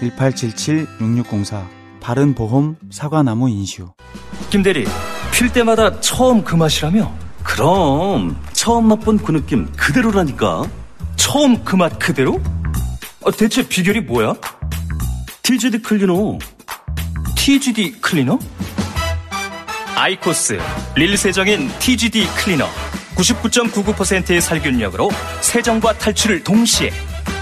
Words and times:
1877-6604 0.00 1.66
바른 2.00 2.34
보험 2.34 2.76
사과나무 2.90 3.48
인슈 3.50 3.92
김대리, 4.50 4.84
필 5.32 5.52
때마다 5.52 6.00
처음 6.00 6.42
그 6.42 6.54
맛이라며? 6.56 7.12
그럼 7.42 8.36
처음 8.52 8.88
맛본 8.88 9.18
그 9.18 9.32
느낌 9.32 9.70
그대로라니까 9.72 10.64
처음 11.16 11.62
그 11.64 11.76
맛 11.76 11.98
그대로? 11.98 12.40
아, 13.24 13.30
대체 13.30 13.66
비결이 13.66 14.00
뭐야? 14.02 14.34
TGD 15.42 15.82
클리너 15.82 16.38
TGD 17.36 18.00
클리너? 18.00 18.38
아이코스, 19.96 20.58
릴 20.96 21.16
세정인 21.16 21.68
TGD 21.78 22.26
클리너. 22.36 22.66
99.99%의 23.16 24.40
살균력으로 24.40 25.10
세정과 25.42 25.98
탈출을 25.98 26.42
동시에 26.42 26.90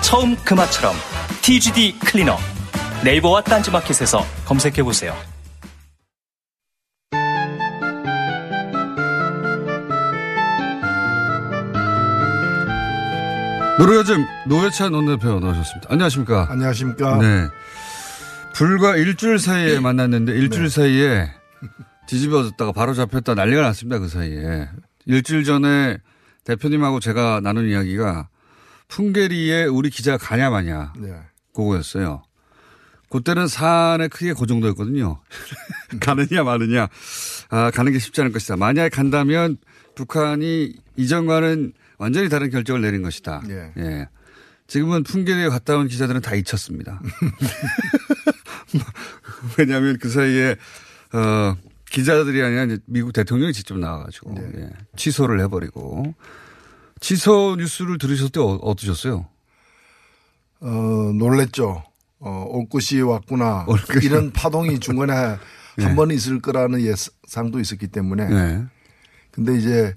처음 0.02 0.36
그 0.44 0.52
맛처럼 0.54 0.94
TGD 1.42 1.98
클리너. 2.00 2.36
네이버와 3.04 3.42
딴지마켓에서 3.42 4.24
검색해보세요. 4.44 5.14
노르요즘 13.78 14.26
노회찬 14.46 14.92
원내대표 14.92 15.40
나오셨습니다. 15.40 15.88
안녕하십니까. 15.90 16.48
안녕하십니까. 16.50 17.16
네. 17.16 17.48
불과 18.54 18.94
일주일 18.96 19.38
사이에 19.38 19.80
만났는데 19.80 20.32
일주일 20.32 20.68
사이에 20.68 21.30
뒤집어졌다가 22.06 22.72
바로 22.72 22.92
잡혔다 22.92 23.34
난리가 23.34 23.62
났습니다. 23.62 23.98
그 23.98 24.08
사이에. 24.08 24.68
일주일 25.06 25.44
전에 25.44 25.96
대표님하고 26.44 27.00
제가 27.00 27.40
나눈 27.42 27.68
이야기가 27.70 28.28
풍계리에 28.88 29.64
우리 29.64 29.88
기자가 29.88 30.18
가냐 30.18 30.50
마냐 30.50 30.92
네. 30.98 31.14
그거였어요. 31.54 32.22
그때는 33.10 33.48
사안에 33.48 34.08
크게 34.08 34.34
그 34.34 34.46
정도였거든요. 34.46 35.20
가느냐 36.00 36.44
마느냐. 36.44 36.88
아, 37.48 37.70
가는 37.70 37.92
게 37.92 37.98
쉽지 37.98 38.20
않을 38.20 38.32
것이다. 38.32 38.56
만약에 38.56 38.88
간다면 38.88 39.56
북한이 39.96 40.74
이전과는 40.96 41.72
완전히 41.98 42.28
다른 42.28 42.50
결정을 42.50 42.80
내린 42.80 43.02
것이다. 43.02 43.42
예. 43.50 43.72
예. 43.76 44.08
지금은 44.68 45.02
풍계리에 45.02 45.48
갔다 45.48 45.76
온 45.76 45.88
기자들은 45.88 46.20
다 46.20 46.36
잊혔습니다. 46.36 47.02
왜냐하면 49.58 49.98
그 49.98 50.08
사이에 50.08 50.56
어, 51.12 51.56
기자들이 51.90 52.40
아니라 52.40 52.64
이제 52.64 52.78
미국 52.86 53.12
대통령이 53.12 53.52
직접 53.52 53.76
나와가지고 53.76 54.34
네. 54.34 54.50
예, 54.56 54.70
취소를 54.94 55.40
해버리고 55.40 56.14
취소 57.00 57.56
뉴스를 57.58 57.98
들으셨을 57.98 58.30
때 58.30 58.38
어, 58.38 58.44
어떠셨어요? 58.62 59.26
어, 60.60 61.12
놀랬죠. 61.14 61.82
어, 62.18 62.44
올 62.48 62.68
것이 62.68 63.00
왔구나. 63.00 63.64
올 63.66 63.78
것이 63.80 64.06
이런 64.06 64.30
파동이 64.32 64.78
중간에 64.78 65.36
한번 65.80 66.10
있을 66.10 66.40
거라는 66.40 66.80
예상도 66.82 67.60
있었기 67.60 67.88
때문에. 67.88 68.26
네. 68.28 68.64
근데 69.30 69.56
이제 69.56 69.94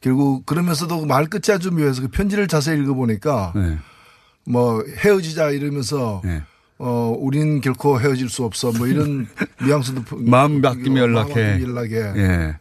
결국 0.00 0.46
그러면서도 0.46 1.04
말 1.06 1.26
끝이 1.26 1.54
아주 1.54 1.70
묘해서 1.70 2.02
그 2.02 2.08
편지를 2.08 2.48
자세히 2.48 2.80
읽어보니까 2.80 3.52
네. 3.54 3.78
뭐 4.46 4.82
헤어지자 4.98 5.50
이러면서 5.50 6.22
네. 6.24 6.42
어, 6.78 7.14
우린 7.18 7.60
결코 7.60 8.00
헤어질 8.00 8.28
수 8.30 8.44
없어. 8.44 8.72
뭐 8.72 8.86
이런 8.86 9.26
뉘앙스도. 9.60 10.02
부- 10.04 10.16
마음 10.20 10.62
바뀌면 10.62 10.96
연락해. 10.96 11.60
연락해. 11.62 11.94
예. 12.20 12.56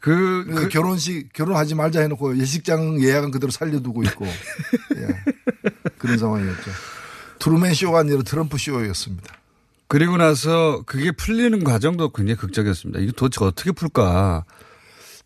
그, 0.00 0.44
그래서 0.46 0.60
그 0.62 0.68
결혼식, 0.68 1.32
결혼하지 1.32 1.76
말자 1.76 2.00
해놓고 2.00 2.36
예식장 2.38 3.00
예약은 3.00 3.30
그대로 3.30 3.50
살려두고 3.52 4.02
있고. 4.04 4.26
예. 4.96 5.06
그런 6.02 6.18
상황이었죠. 6.18 6.70
트루맨 7.38 7.74
쇼가 7.74 8.00
아니라 8.00 8.22
트럼프 8.22 8.58
쇼였습니다. 8.58 9.34
그리고 9.88 10.16
나서 10.16 10.82
그게 10.84 11.12
풀리는 11.12 11.64
과정도 11.64 12.10
굉장히 12.10 12.36
극적이었습니다. 12.36 13.00
이거 13.00 13.12
도대체 13.12 13.44
어떻게 13.44 13.72
풀까? 13.72 14.44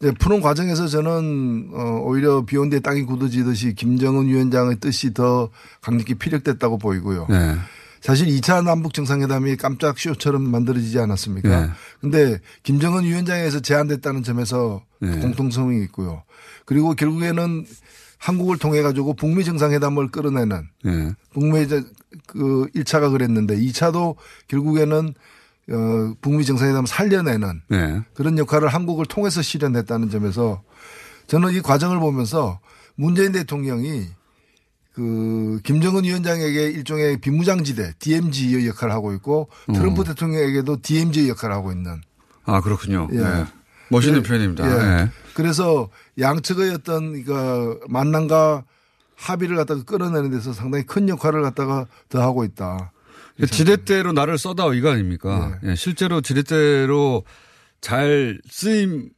이제 0.00 0.12
푸는 0.12 0.40
과정에서 0.40 0.88
저는 0.88 1.70
어, 1.72 2.00
오히려 2.04 2.44
비온 2.44 2.68
뒤에 2.68 2.80
땅이 2.80 3.04
굳어지듯이 3.04 3.74
김정은 3.74 4.26
위원장의 4.26 4.80
뜻이 4.80 5.14
더 5.14 5.50
강력히 5.80 6.14
피력됐다고 6.14 6.78
보이고요. 6.78 7.26
네. 7.30 7.56
사실 8.00 8.26
2차 8.28 8.62
남북 8.62 8.92
정상회담이 8.92 9.56
깜짝 9.56 9.98
쇼처럼 9.98 10.42
만들어지지 10.42 10.98
않았습니까? 10.98 11.48
네. 11.66 11.70
근데 12.00 12.38
김정은 12.62 13.04
위원장에서 13.04 13.60
제안됐다는 13.60 14.22
점에서 14.22 14.82
네. 15.00 15.18
공통성이 15.20 15.82
있고요. 15.84 16.22
그리고 16.66 16.94
결국에는 16.94 17.64
한국을 18.18 18.58
통해 18.58 18.82
가지고 18.82 19.14
북미 19.14 19.44
정상회담을 19.44 20.10
끌어내는 20.10 20.68
네. 20.84 21.12
북미 21.32 21.66
그 22.26 22.66
1차가 22.74 23.10
그랬는데 23.10 23.56
2차도 23.56 24.16
결국에는 24.48 25.14
어 25.68 26.14
북미 26.20 26.44
정상회담을 26.44 26.86
살려내는 26.86 27.62
네. 27.68 28.02
그런 28.14 28.38
역할을 28.38 28.68
한국을 28.68 29.06
통해서 29.06 29.42
실현했다는 29.42 30.10
점에서 30.10 30.62
저는 31.26 31.52
이 31.52 31.60
과정을 31.60 31.98
보면서 31.98 32.60
문재인 32.94 33.32
대통령이 33.32 34.06
그 34.92 35.60
김정은 35.62 36.04
위원장에게 36.04 36.70
일종의 36.70 37.20
비무장지대 37.20 37.94
DMZ 37.98 38.66
역할을 38.66 38.94
하고 38.94 39.12
있고 39.12 39.48
트럼프 39.66 40.04
대통령에게도 40.04 40.80
DMZ 40.80 41.28
역할을 41.28 41.54
하고 41.54 41.70
있는 41.70 42.00
아, 42.46 42.60
그렇군요. 42.60 43.08
예. 43.12 43.18
네. 43.18 43.44
멋있는 43.90 44.20
예. 44.20 44.22
표현입니다. 44.22 44.64
예. 44.64 45.02
네. 45.04 45.10
그래서 45.34 45.90
양측의 46.18 46.70
어떤 46.74 47.24
그 47.24 47.80
만남과 47.88 48.64
합의를 49.16 49.56
갖다가 49.56 49.82
끌어내는 49.82 50.30
데서 50.30 50.52
상당히 50.52 50.84
큰 50.84 51.08
역할을 51.08 51.42
갖다가 51.42 51.86
더 52.08 52.22
하고 52.22 52.44
있다. 52.44 52.92
그 53.38 53.46
지렛대로 53.46 54.12
나를 54.12 54.38
써다 54.38 54.72
이거 54.74 54.90
아닙니까? 54.90 55.58
네. 55.62 55.70
예, 55.70 55.74
실제로 55.74 56.20
지렛대로 56.20 57.24
잘 57.80 58.40
쓰임, 58.48 59.10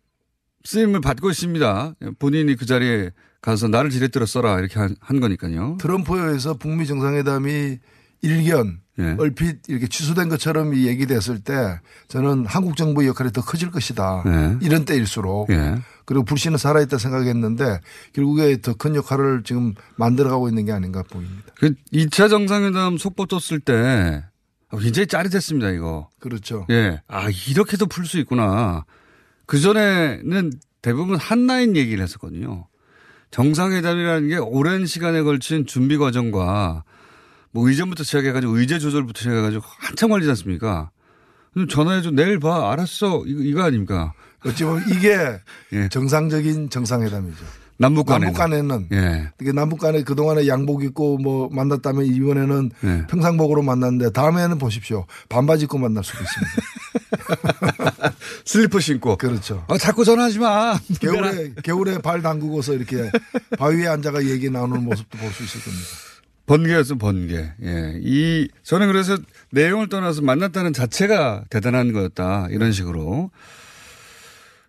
쓰임을 0.64 1.00
받고 1.00 1.31
있습니다. 1.31 1.94
예, 2.03 2.10
본인이 2.19 2.56
그 2.56 2.66
자리에 2.66 3.10
가서 3.41 3.69
나를 3.69 3.91
지렛대로 3.91 4.26
써라 4.26 4.58
이렇게 4.58 4.78
한, 4.78 4.97
한 5.00 5.20
거니까요. 5.20 5.78
트럼프에서 5.81 6.54
북미 6.54 6.87
정상회담이 6.87 7.78
일견 8.22 8.81
예. 8.98 9.16
얼핏 9.19 9.59
이렇게 9.69 9.86
취소된 9.86 10.28
것처럼 10.28 10.75
이 10.75 10.87
얘기됐을 10.87 11.40
때 11.40 11.81
저는 12.08 12.46
한국 12.46 12.76
정부의 12.76 13.08
역할이 13.08 13.32
더 13.32 13.43
커질 13.43 13.70
것이다. 13.70 14.22
네. 14.25 14.56
이런 14.61 14.84
때일수록 14.84 15.50
예. 15.50 15.76
그리고 16.05 16.25
불신은 16.25 16.58
살아있다 16.58 16.99
생각했는데 16.99 17.81
결국에 18.12 18.61
더 18.61 18.75
큰 18.75 18.94
역할을 18.94 19.43
지금 19.44 19.75
만들어가고 19.96 20.49
있는 20.49 20.64
게 20.64 20.72
아닌가 20.72 21.02
보입니다. 21.02 21.52
그 21.56 21.75
2차 21.93 22.31
정상회담 22.31 22.96
속보 22.96 23.26
떴을 23.26 23.61
때 23.61 24.25
굉장히 24.70 25.06
짜릿했습니다, 25.06 25.70
이거. 25.70 26.08
그렇죠. 26.20 26.67
예. 26.70 27.00
아, 27.08 27.28
이렇게도 27.49 27.87
풀 27.87 28.06
수 28.06 28.19
있구나. 28.19 28.84
그 29.46 29.58
전에는 29.58 30.52
대부분 30.82 31.17
한라인 31.17 31.75
얘기를 31.75 32.02
했었거든요. 32.02 32.67
정상회담이라는 33.31 34.28
게 34.28 34.37
오랜 34.37 34.87
시간에 34.87 35.22
걸친 35.22 35.67
준비 35.67 35.96
과정과 35.99 36.84
뭐 37.50 37.68
의전부터 37.68 38.04
시작해가지고 38.04 38.58
의제 38.58 38.78
조절부터 38.78 39.18
시작해가지고 39.18 39.62
한참 39.78 40.10
걸리지 40.10 40.28
않습니까? 40.30 40.90
전화해줘. 41.68 42.10
내일 42.12 42.38
봐. 42.38 42.70
알았어. 42.72 43.24
이거, 43.26 43.42
이거 43.42 43.62
아닙니까? 43.64 44.12
어찌 44.44 44.64
보면 44.64 44.84
이게 44.90 45.16
예. 45.72 45.88
정상적인 45.88 46.70
정상회담이죠. 46.70 47.44
남북 47.80 48.06
간에는. 48.06 48.26
남북 48.26 48.38
간에는 48.38 48.88
예. 48.92 49.30
이게 49.40 49.52
남북 49.52 49.78
간에 49.80 50.02
그동안에 50.02 50.46
양복 50.48 50.82
입고 50.84 51.18
뭐 51.18 51.48
만났다면 51.52 52.04
이번에는 52.06 52.70
네. 52.80 53.06
평상복으로 53.08 53.62
만났는데 53.62 54.10
다음에는 54.12 54.58
보십시오. 54.58 55.06
반바지 55.28 55.64
입고 55.64 55.78
만날 55.78 56.02
수도 56.04 56.18
있습니다. 56.22 58.12
슬리퍼 58.44 58.80
신고. 58.80 59.16
그렇죠. 59.16 59.64
아, 59.68 59.78
자꾸 59.78 60.04
전화하지 60.04 60.38
마. 60.40 60.78
겨울에 61.00 61.52
겨울에 61.64 61.98
발 61.98 62.20
담그고서 62.22 62.74
이렇게 62.74 63.10
바위에 63.58 63.86
앉아가 63.88 64.24
얘기 64.24 64.50
나누는 64.50 64.84
모습도 64.84 65.16
볼 65.18 65.30
수 65.32 65.44
있을 65.44 65.60
겁니다. 65.62 65.86
번개였어, 66.48 66.96
번개. 66.96 67.52
예. 67.62 68.00
이, 68.02 68.48
저는 68.62 68.86
그래서 68.88 69.16
내용을 69.52 69.88
떠나서 69.88 70.22
만났다는 70.22 70.72
자체가 70.72 71.44
대단한 71.50 71.92
거였다. 71.92 72.48
이런 72.50 72.72
식으로. 72.72 73.30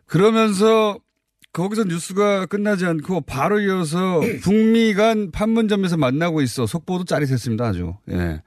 그러면서 0.06 1.00
거기서 1.54 1.86
뉴스가 1.86 2.46
끝나지 2.46 2.86
않고 2.86 3.22
바로 3.22 3.60
이어서 3.62 4.20
북미 4.44 4.94
간 4.94 5.32
판문점에서 5.32 5.98
만나고 5.98 6.42
있어. 6.42 6.68
속보도 6.68 7.06
짜릿했습니다. 7.06 7.66
아주. 7.66 7.96
예. 8.12 8.42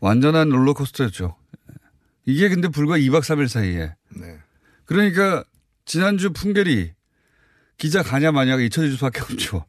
완전한 0.00 0.48
롤러코스터였죠. 0.48 1.36
이게 2.26 2.48
근데 2.48 2.68
불과 2.68 2.98
2박 2.98 3.20
3일 3.20 3.46
사이에. 3.46 3.94
네. 4.10 4.38
그러니까 4.84 5.44
지난주 5.84 6.32
풍계리 6.32 6.92
기자 7.78 8.02
가냐 8.02 8.32
마냐가 8.32 8.62
잊혀질 8.62 8.92
수밖에 8.94 9.20
없죠. 9.20 9.64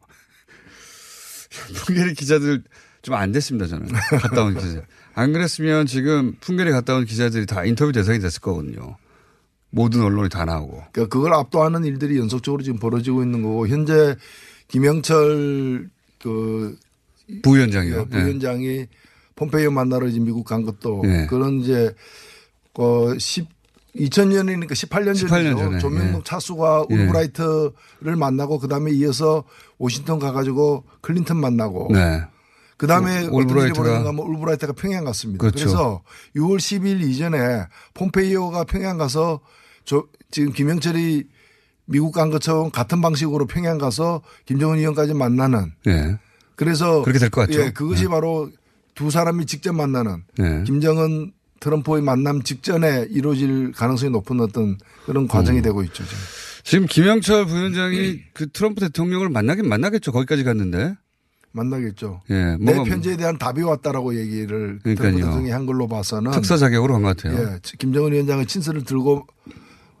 풍계리 1.86 2.14
기자들 2.14 2.64
좀 3.02 3.14
안 3.14 3.32
됐습니다 3.32 3.66
저는 3.66 3.88
갔다 4.20 4.44
온 4.44 4.54
기자. 4.54 4.82
안 5.14 5.32
그랬으면 5.32 5.86
지금 5.86 6.34
풍계리 6.40 6.70
갔다 6.70 6.94
온 6.94 7.04
기자들이 7.04 7.46
다 7.46 7.64
인터뷰 7.64 7.92
대상이 7.92 8.18
됐을 8.18 8.40
거거든요. 8.40 8.96
모든 9.70 10.00
언론이 10.02 10.28
다 10.28 10.44
나오고. 10.44 10.84
그러니까 10.92 11.06
그걸 11.14 11.34
압도하는 11.34 11.84
일들이 11.84 12.18
연속적으로 12.18 12.62
지금 12.62 12.78
벌어지고 12.78 13.22
있는 13.22 13.42
거고 13.42 13.68
현재 13.68 14.16
김영철 14.68 15.88
그 16.22 16.76
부위원장이요. 17.42 18.00
예, 18.00 18.04
부위원장이 18.06 18.86
폼페이오 19.36 19.70
만나러 19.70 20.06
이제 20.08 20.18
미국 20.20 20.44
간 20.44 20.62
것도 20.64 21.02
예. 21.04 21.26
그런 21.28 21.60
이제 21.60 21.94
어 22.74 23.16
10, 23.18 23.46
2000년이니까 23.96 24.70
18년 24.70 25.12
18년 25.12 25.28
전이죠. 25.28 25.58
전에, 25.58 25.78
조명록 25.78 26.20
예. 26.20 26.24
차수가 26.24 26.86
예. 26.90 26.94
올브라이트를 26.94 28.16
만나고 28.16 28.58
그다음에 28.58 28.92
이어서 28.92 29.44
워싱턴 29.78 30.18
가가지고 30.18 30.84
클린턴 31.00 31.36
만나고 31.38 31.88
네. 31.92 32.22
그 32.78 32.86
다음에 32.86 33.26
어떤 33.26 33.34
일이 33.34 33.70
올브라이트가- 33.72 34.04
하면 34.06 34.18
올브라이트가 34.18 34.72
평양 34.72 35.04
갔습니다. 35.04 35.38
그렇죠. 35.42 35.58
그래서 35.64 36.02
6월 36.36 36.56
10일 36.58 37.02
이전에 37.02 37.66
폼페이오가 37.94 38.64
평양 38.64 38.96
가서 38.96 39.40
저 39.84 40.06
지금 40.30 40.52
김영철이 40.52 41.24
미국 41.86 42.12
간 42.12 42.30
것처럼 42.30 42.70
같은 42.70 43.00
방식으로 43.00 43.46
평양 43.46 43.78
가서 43.78 44.22
김정은 44.46 44.78
위원까지 44.78 45.12
만나는 45.14 45.72
예. 45.88 46.18
그래서 46.54 47.02
그렇게 47.02 47.18
될 47.18 47.30
것 47.30 47.42
같죠. 47.46 47.60
예, 47.60 47.70
그것이 47.70 48.04
네. 48.04 48.08
바로 48.08 48.50
두 48.94 49.10
사람이 49.10 49.46
직접 49.46 49.72
만나는 49.72 50.24
네. 50.38 50.62
김정은 50.64 51.32
트럼프의 51.60 52.02
만남 52.02 52.42
직전에 52.42 53.06
이루어질 53.10 53.72
가능성이 53.72 54.12
높은 54.12 54.38
어떤 54.40 54.78
그런 55.06 55.26
과정이 55.26 55.58
음. 55.58 55.62
되고 55.62 55.82
있죠. 55.84 56.04
지금. 56.04 56.18
지금 56.62 56.86
김영철 56.86 57.46
부위원장이 57.46 58.20
그 58.34 58.50
트럼프 58.52 58.80
대통령을 58.82 59.28
만나긴 59.30 59.68
만나겠죠. 59.68 60.12
거기까지 60.12 60.44
갔는데. 60.44 60.94
만나겠죠. 61.52 62.20
예. 62.30 62.56
내 62.58 62.74
뭔가 62.74 62.84
편지에 62.84 63.16
대한 63.16 63.38
답이 63.38 63.62
왔다라고 63.62 64.18
얘기를. 64.18 64.78
트럼프 64.82 65.16
대통령이 65.16 65.50
한 65.50 65.66
걸로 65.66 65.88
봐서는 65.88 66.30
특사 66.32 66.56
자격으로 66.56 66.94
간것 66.94 67.16
같아요. 67.16 67.38
예, 67.38 67.58
김정은 67.78 68.12
위원장의 68.12 68.46
친서를 68.46 68.84
들고 68.84 69.26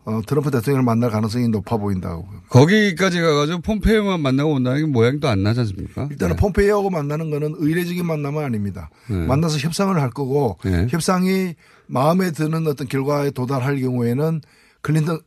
어, 0.04 0.22
트럼프 0.26 0.50
대통령을 0.50 0.82
만날 0.84 1.10
가능성이 1.10 1.48
높아 1.48 1.76
보인다고. 1.76 2.26
거기까지 2.48 3.20
가가지고 3.20 3.60
폼페이오만 3.60 4.20
만나고 4.20 4.54
온다는 4.54 4.80
게 4.80 4.86
모양도 4.86 5.28
안 5.28 5.42
나지 5.42 5.60
않습니까? 5.60 6.08
일단은 6.10 6.36
네. 6.36 6.40
폼페이오하고 6.40 6.88
만나는 6.88 7.30
거는 7.30 7.56
의례적인 7.58 8.06
만남은 8.06 8.42
아닙니다. 8.42 8.88
네. 9.10 9.26
만나서 9.26 9.58
협상을 9.58 9.94
할 10.00 10.08
거고 10.10 10.56
네. 10.64 10.86
협상이 10.88 11.54
마음에 11.88 12.30
드는 12.30 12.66
어떤 12.66 12.88
결과에 12.88 13.30
도달할 13.30 13.80
경우에는 13.80 14.40
클린턴 14.80 15.20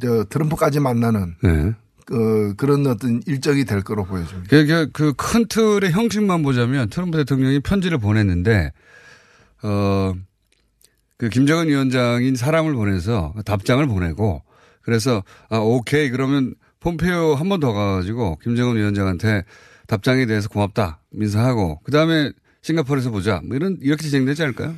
저 0.00 0.24
트럼프까지 0.24 0.80
만나는 0.80 1.34
네. 2.10 2.16
그 2.16 2.54
그런 2.56 2.86
어떤 2.86 3.20
일정이 3.26 3.64
될 3.64 3.82
거로 3.82 4.04
보여집니다. 4.04 4.48
그큰 4.92 5.46
틀의 5.48 5.92
형식만 5.92 6.42
보자면 6.42 6.88
트럼프 6.88 7.18
대통령이 7.18 7.60
편지를 7.60 7.98
보냈는데, 7.98 8.72
어, 9.62 10.14
그 11.18 11.28
김정은 11.28 11.68
위원장인 11.68 12.36
사람을 12.36 12.74
보내서 12.74 13.34
답장을 13.44 13.86
보내고, 13.86 14.42
그래서, 14.82 15.22
아, 15.50 15.58
오케이. 15.58 16.10
그러면 16.10 16.54
폼페이오 16.80 17.34
한 17.34 17.48
번 17.48 17.60
더 17.60 17.72
가가지고 17.72 18.38
김정은 18.42 18.76
위원장한테 18.76 19.44
답장에 19.86 20.26
대해서 20.26 20.48
고맙다. 20.48 21.00
민사하고, 21.10 21.80
그 21.82 21.90
다음에 21.92 22.32
싱가포르에서 22.62 23.10
보자. 23.10 23.40
뭐 23.44 23.56
이런, 23.56 23.76
이렇게 23.82 24.06
진행되지 24.08 24.42
않을까요? 24.44 24.74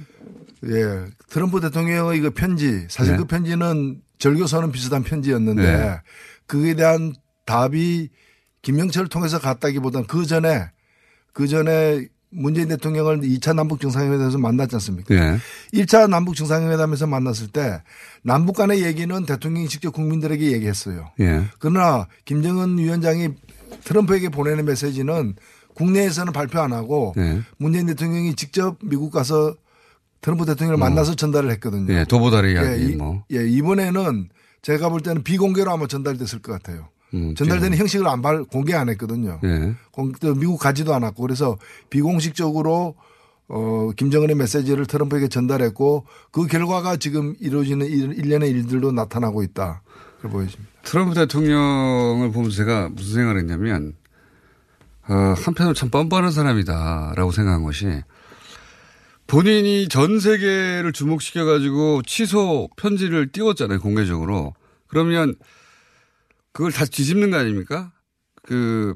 예. 0.66 1.04
트럼프 1.28 1.60
대통령의 1.60 2.20
그 2.20 2.30
편지, 2.30 2.86
사실 2.88 3.12
네. 3.12 3.18
그 3.18 3.24
편지는 3.26 4.00
절교서는 4.18 4.72
비슷한 4.72 5.02
편지였는데 5.02 5.62
네. 5.62 6.00
그에 6.46 6.74
대한 6.74 7.14
답이 7.44 8.08
김영철을 8.62 9.08
통해서 9.08 9.38
갔다기보다는 9.38 10.06
그 10.06 10.26
전에 10.26 10.70
그 11.32 11.48
전에 11.48 12.06
문재인 12.30 12.68
대통령을 12.68 13.20
2차 13.20 13.54
남북 13.54 13.80
정상회담에서 13.80 14.38
만났지 14.38 14.76
않습니까? 14.76 15.14
예. 15.14 15.38
1차 15.74 16.08
남북 16.08 16.36
정상회담에서 16.36 17.06
만났을 17.06 17.48
때 17.48 17.82
남북 18.22 18.56
간의 18.56 18.84
얘기는 18.84 19.26
대통령이 19.26 19.68
직접 19.68 19.90
국민들에게 19.90 20.52
얘기했어요. 20.52 21.10
예. 21.20 21.44
그러나 21.58 22.06
김정은 22.24 22.78
위원장이 22.78 23.30
트럼프에게 23.84 24.28
보내는 24.28 24.64
메시지는 24.64 25.34
국내에서는 25.74 26.32
발표 26.32 26.60
안 26.60 26.72
하고 26.72 27.14
예. 27.16 27.40
문재인 27.56 27.86
대통령이 27.86 28.36
직접 28.36 28.78
미국 28.82 29.10
가서 29.10 29.56
트럼프 30.20 30.44
대통령을 30.44 30.78
만나서 30.78 31.14
전달을 31.14 31.50
했거든요. 31.52 31.92
예. 31.92 32.04
도보다리 32.04 32.52
이야기, 32.52 32.68
예, 32.68 32.86
이, 32.86 32.96
뭐. 32.96 33.24
예, 33.32 33.46
이번에는 33.48 34.28
제가 34.62 34.90
볼 34.90 35.00
때는 35.00 35.22
비공개로 35.22 35.70
아마 35.70 35.86
전달됐을 35.86 36.42
것 36.42 36.52
같아요. 36.52 36.88
음, 37.14 37.34
전달되는 37.34 37.76
형식을 37.76 38.06
안 38.06 38.22
발, 38.22 38.44
공개 38.44 38.74
안 38.74 38.88
했거든요. 38.88 39.40
예. 39.44 39.74
공- 39.90 40.12
미국 40.36 40.58
가지도 40.58 40.94
않았고 40.94 41.22
그래서 41.22 41.58
비공식적으로 41.90 42.94
어, 43.48 43.90
김정은의 43.96 44.36
메시지를 44.36 44.86
트럼프에게 44.86 45.26
전달했고 45.26 46.06
그 46.30 46.46
결과가 46.46 46.96
지금 46.98 47.34
이루어지는 47.40 47.84
일- 47.86 48.12
일련의 48.16 48.48
일들도 48.50 48.92
나타나고 48.92 49.42
있다. 49.42 49.82
그렇게 50.20 50.32
보여집니다. 50.32 50.70
트럼프 50.84 51.14
대통령을 51.14 52.30
보면서 52.30 52.56
제가 52.56 52.90
무슨 52.92 53.14
생각을 53.14 53.40
했냐면, 53.40 53.94
어, 55.08 55.34
한편으로 55.36 55.74
참 55.74 55.90
뻔뻔한 55.90 56.30
사람이다라고 56.30 57.32
생각한 57.32 57.64
것이 57.64 58.02
본인이 59.26 59.88
전 59.88 60.18
세계를 60.18 60.92
주목시켜가지고 60.92 62.02
취소 62.06 62.68
편지를 62.76 63.30
띄웠잖아요, 63.30 63.80
공개적으로. 63.80 64.54
그러면 64.88 65.34
그걸 66.60 66.72
다시 66.72 66.90
뒤집는 66.90 67.30
거 67.30 67.38
아닙니까? 67.38 67.90
그 68.42 68.94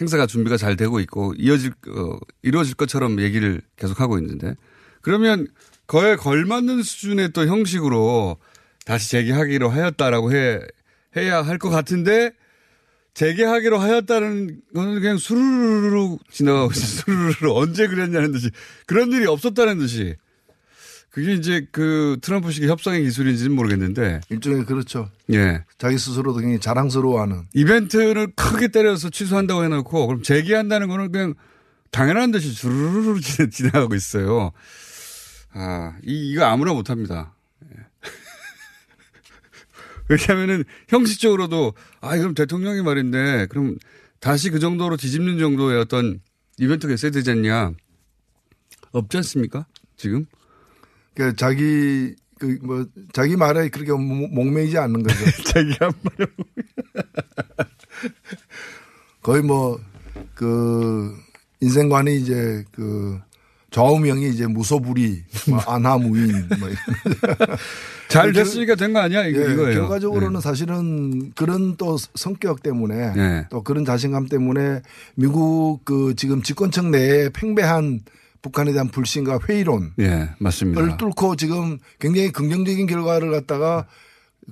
행사가 0.00 0.26
준비가 0.26 0.56
잘 0.56 0.74
되고 0.74 0.98
있고 0.98 1.32
이어질, 1.38 1.70
어, 1.86 2.18
이루어질 2.42 2.74
것처럼 2.74 3.20
얘기를 3.20 3.62
계속 3.76 4.00
하고 4.00 4.18
있는데 4.18 4.56
그러면 5.00 5.46
거에 5.86 6.16
걸맞는 6.16 6.82
수준의 6.82 7.30
또 7.30 7.46
형식으로 7.46 8.36
다시 8.84 9.12
재개하기로 9.12 9.68
하였다라고 9.68 10.32
해, 10.32 10.60
해야 11.16 11.42
할 11.42 11.58
것 11.58 11.70
같은데 11.70 12.32
재개하기로 13.14 13.78
하였다는 13.78 14.62
거는 14.74 15.00
그냥 15.00 15.16
수르르르 15.16 16.16
지나가고 16.32 16.72
있어. 16.72 16.82
수르르르 17.06 17.52
언제 17.52 17.86
그랬냐는 17.86 18.32
듯이 18.32 18.50
그런 18.86 19.12
일이 19.12 19.24
없었다는 19.26 19.78
듯이 19.78 20.16
그게 21.14 21.34
이제 21.34 21.64
그 21.70 22.18
트럼프식의 22.22 22.68
협상의 22.68 23.04
기술인지는 23.04 23.54
모르겠는데 23.54 24.20
일종의 24.30 24.64
그렇죠. 24.64 25.08
예. 25.32 25.64
자기 25.78 25.96
스스로도 25.96 26.40
굉장히 26.40 26.58
자랑스러워하는 26.58 27.44
이벤트를 27.54 28.32
크게 28.34 28.66
때려서 28.68 29.10
취소한다고 29.10 29.62
해놓고 29.62 30.08
그럼 30.08 30.22
재개한다는 30.24 30.88
거는 30.88 31.12
그냥 31.12 31.34
당연한 31.92 32.32
듯이 32.32 32.52
주르르르 32.52 33.20
지- 33.20 33.48
지나가고 33.48 33.94
있어요. 33.94 34.50
아, 35.52 35.96
이, 36.04 36.32
이거 36.32 36.46
아무나 36.46 36.72
못합니다. 36.72 37.36
예. 37.64 37.84
왜냐하면은 40.10 40.64
형식적으로도 40.88 41.74
아, 42.00 42.18
그럼 42.18 42.34
대통령이 42.34 42.82
말인데 42.82 43.46
그럼 43.50 43.76
다시 44.18 44.50
그 44.50 44.58
정도로 44.58 44.96
뒤집는 44.96 45.38
정도의 45.38 45.78
어떤 45.78 46.18
이벤트가 46.58 46.92
있어야 46.92 47.12
되지 47.12 47.30
않냐. 47.30 47.70
없지 48.90 49.16
않습니까? 49.18 49.66
지금? 49.96 50.26
그 51.14 51.36
자기 51.36 52.14
그 52.38 52.58
뭐 52.62 52.84
자기 53.12 53.36
말에 53.36 53.68
그렇게 53.68 53.92
목- 53.92 54.34
목매이지 54.34 54.76
않는 54.76 55.04
거죠. 55.04 55.16
자기가 55.54 55.92
말을. 56.02 56.26
거의 59.22 59.42
뭐 59.42 59.78
그 60.34 61.16
인생관이 61.60 62.16
이제 62.16 62.64
그 62.72 63.18
좌우명이 63.70 64.28
이제 64.30 64.46
무소불위, 64.46 65.22
뭐 65.48 65.58
안하무인, 65.66 66.48
뭐 66.58 66.68
잘 68.08 68.32
됐으니까 68.32 68.74
된 68.76 68.92
거 68.92 69.00
아니야? 69.00 69.26
이거, 69.26 69.40
예, 69.40 69.52
이거예요. 69.52 69.80
결과적으로는 69.80 70.38
예. 70.38 70.40
사실은 70.40 71.32
그런 71.34 71.76
또 71.76 71.96
성격 72.14 72.62
때문에 72.62 73.12
예. 73.16 73.46
또 73.50 73.62
그런 73.62 73.84
자신감 73.84 74.28
때문에 74.28 74.82
미국 75.16 75.80
그 75.84 76.14
지금 76.16 76.42
집권층 76.42 76.90
내에 76.90 77.28
팽배한 77.30 78.00
북한에 78.44 78.72
대한 78.72 78.88
불신과 78.88 79.38
회의론을 79.48 79.92
예, 80.00 80.28
맞습니다. 80.38 80.98
뚫고 80.98 81.36
지금 81.36 81.78
굉장히 81.98 82.30
긍정적인 82.30 82.86
결과를 82.86 83.30
갖다가 83.30 83.86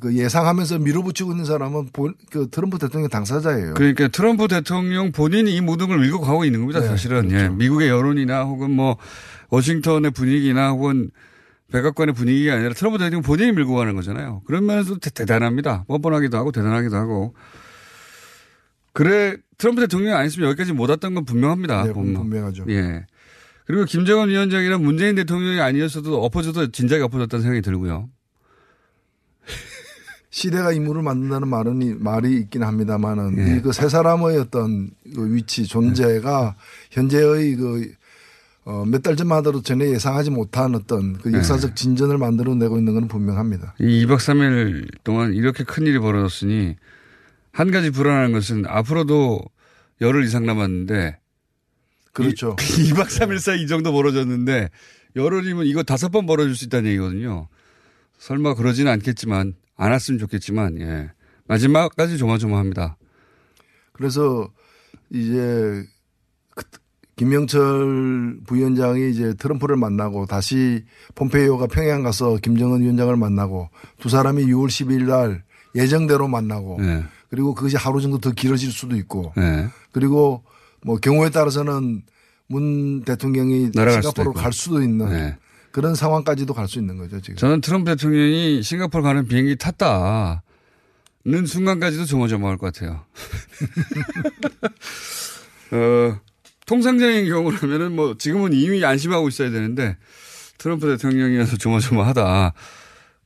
그 0.01 0.17
예상하면서 0.17 0.79
밀어붙이고 0.79 1.33
있는 1.33 1.45
사람은 1.45 1.91
본- 1.93 2.15
그 2.31 2.49
트럼프 2.51 2.79
대통령 2.79 3.11
당사자예요. 3.11 3.75
그러니까 3.75 4.09
트럼프 4.09 4.49
대통령 4.49 5.13
본인이 5.13 5.55
이 5.55 5.61
모든 5.61 5.89
걸 5.89 5.99
밀고 5.99 6.21
가고 6.23 6.47
있는 6.47 6.61
겁니다. 6.61 6.81
네, 6.81 6.87
사실은 6.87 7.27
예, 7.31 7.37
그렇죠. 7.37 7.53
미국의 7.57 7.91
여론이나 7.91 8.45
혹은 8.45 8.71
뭐 8.71 8.97
워싱턴의 9.51 10.13
분위기나 10.13 10.71
혹은 10.71 11.11
백악관의 11.71 12.15
분위기가 12.15 12.55
아니라 12.55 12.73
트럼프 12.73 12.97
대통령 12.97 13.21
본인이 13.21 13.53
밀고 13.53 13.75
가는 13.75 13.95
거잖아요. 13.95 14.41
그런 14.47 14.65
면에서 14.65 14.97
대- 14.97 15.11
대단합니다. 15.11 15.85
뻔뻔하기도 15.89 16.39
하고 16.39 16.51
대단하기도 16.51 16.97
하고. 16.97 17.35
그래 18.95 19.37
트럼프 19.59 19.81
대통령이 19.83 20.15
아니었으면 20.15 20.49
여기까지 20.51 20.73
못 20.73 20.89
왔던 20.89 21.15
건 21.15 21.25
분명합니다. 21.27 21.85
네. 21.85 21.93
분명하죠. 21.93 22.65
예. 22.71 23.05
그리고 23.73 23.87
김정은 23.87 24.29
위원장이나 24.29 24.77
문재인 24.77 25.15
대통령이 25.15 25.59
아니었어도 25.59 26.23
엎어져도 26.23 26.71
진작에 26.73 27.01
엎어졌다는 27.01 27.43
생각이 27.43 27.63
들고요. 27.63 28.11
시대가 30.29 30.73
인물을 30.73 31.01
만든다는 31.01 31.49
말은 31.49 31.81
이- 31.81 31.95
말이 31.95 32.37
있긴 32.41 32.65
합니다만은 32.65 33.39
예. 33.39 33.57
이그세 33.57 33.89
사람의 33.89 34.37
어떤 34.41 34.91
그 35.15 35.35
위치 35.35 35.65
존재가 35.65 36.55
현재의 36.91 37.55
그 37.57 37.93
어, 38.67 38.85
몇 38.85 39.01
달 39.03 39.17
전만 39.17 39.39
하더라도 39.39 39.63
전혀 39.63 39.87
예상하지 39.87 40.31
못한 40.33 40.75
어떤 40.75 41.15
그 41.15 41.33
역사적 41.33 41.75
진전을 41.75 42.19
만들어내고 42.19 42.77
있는 42.77 42.93
건 42.93 43.09
분명합니다. 43.09 43.75
이 43.81 44.05
2박 44.05 44.17
3일 44.19 44.87
동안 45.03 45.33
이렇게 45.33 45.65
큰 45.65 45.87
일이 45.87 45.99
벌어졌으니 45.99 46.77
한 47.53 47.71
가지 47.71 47.89
불안한 47.91 48.33
것은 48.33 48.67
앞으로도 48.67 49.41
열흘 50.03 50.25
이상 50.25 50.45
남았는데 50.45 51.17
그렇죠. 52.13 52.57
2 52.79 52.93
박 52.95 53.09
3일 53.09 53.39
사이 53.39 53.63
이 53.63 53.67
정도 53.67 53.93
벌어졌는데 53.93 54.71
열흘이면 55.17 55.67
이거 55.67 55.83
다섯 55.83 56.11
번 56.11 56.27
벌어질 56.27 56.55
수 56.55 56.65
있다는 56.67 56.91
얘기거든요. 56.91 57.49
설마 58.19 58.55
그러지는 58.55 58.91
않겠지만 58.93 59.55
안 59.77 59.91
왔으면 59.91 60.19
좋겠지만 60.19 60.81
예. 60.81 61.11
마지막까지 61.49 62.19
조마조마합니다. 62.19 62.97
그래서 63.93 64.49
이제 65.11 65.85
그 66.55 66.65
김영철 67.17 68.39
부위원장이 68.47 69.11
이제 69.11 69.35
트럼프를 69.35 69.77
만나고 69.77 70.27
다시 70.27 70.85
폼페이오가 71.15 71.67
평양 71.67 72.03
가서 72.03 72.37
김정은 72.37 72.81
위원장을 72.83 73.15
만나고 73.17 73.69
두 73.99 74.09
사람이 74.09 74.47
6월 74.47 74.69
10일 74.69 75.05
날 75.05 75.45
예정대로 75.75 76.29
만나고 76.29 76.79
예. 76.81 77.05
그리고 77.29 77.55
그것이 77.55 77.77
하루 77.77 78.01
정도 78.01 78.19
더 78.19 78.31
길어질 78.31 78.71
수도 78.71 78.97
있고 78.97 79.33
예. 79.39 79.69
그리고 79.91 80.45
뭐 80.85 80.97
경우에 80.97 81.31
따라서는 81.31 82.03
문 82.49 83.03
대통령이 83.05 83.71
싱가포르로. 83.75 84.33
갈 84.33 84.53
수도 84.53 84.83
있는 84.83 85.11
예. 85.13 85.37
그런 85.71 85.95
상황까지도 85.95 86.53
갈 86.55 86.69
수 86.69 86.79
있는 86.79 86.97
거죠 86.99 87.21
지금. 87.21 87.37
저는 87.37 87.61
트럼프 87.61 87.91
대통령이 87.91 88.63
싱가포르 88.63 89.03
가는 89.03 89.27
비행기 89.27 89.57
탔다는 89.57 90.41
순간까지도 91.47 92.05
조마조마할 92.05 92.59
것 92.59 92.73
같아요. 92.75 93.05
어, 95.73 96.21
통상적인 96.67 97.27
경우라면은 97.29 97.97
뭐 97.97 98.17
지금은 98.19 98.53
이미 98.53 98.85
안심하고 98.85 99.29
있어야 99.29 99.51
되는데 99.51 99.97
트럼프 100.59 100.87
대통령이어서 100.89 101.57
조마조마하다. 101.57 102.53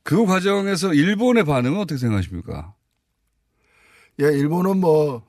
그 0.03 0.25
과정에서 0.25 0.93
일본의 0.93 1.43
반응은 1.43 1.79
어떻게 1.79 1.97
생각하십니까? 1.99 2.73
예, 4.21 4.25
일본은 4.27 4.77
뭐, 4.77 5.27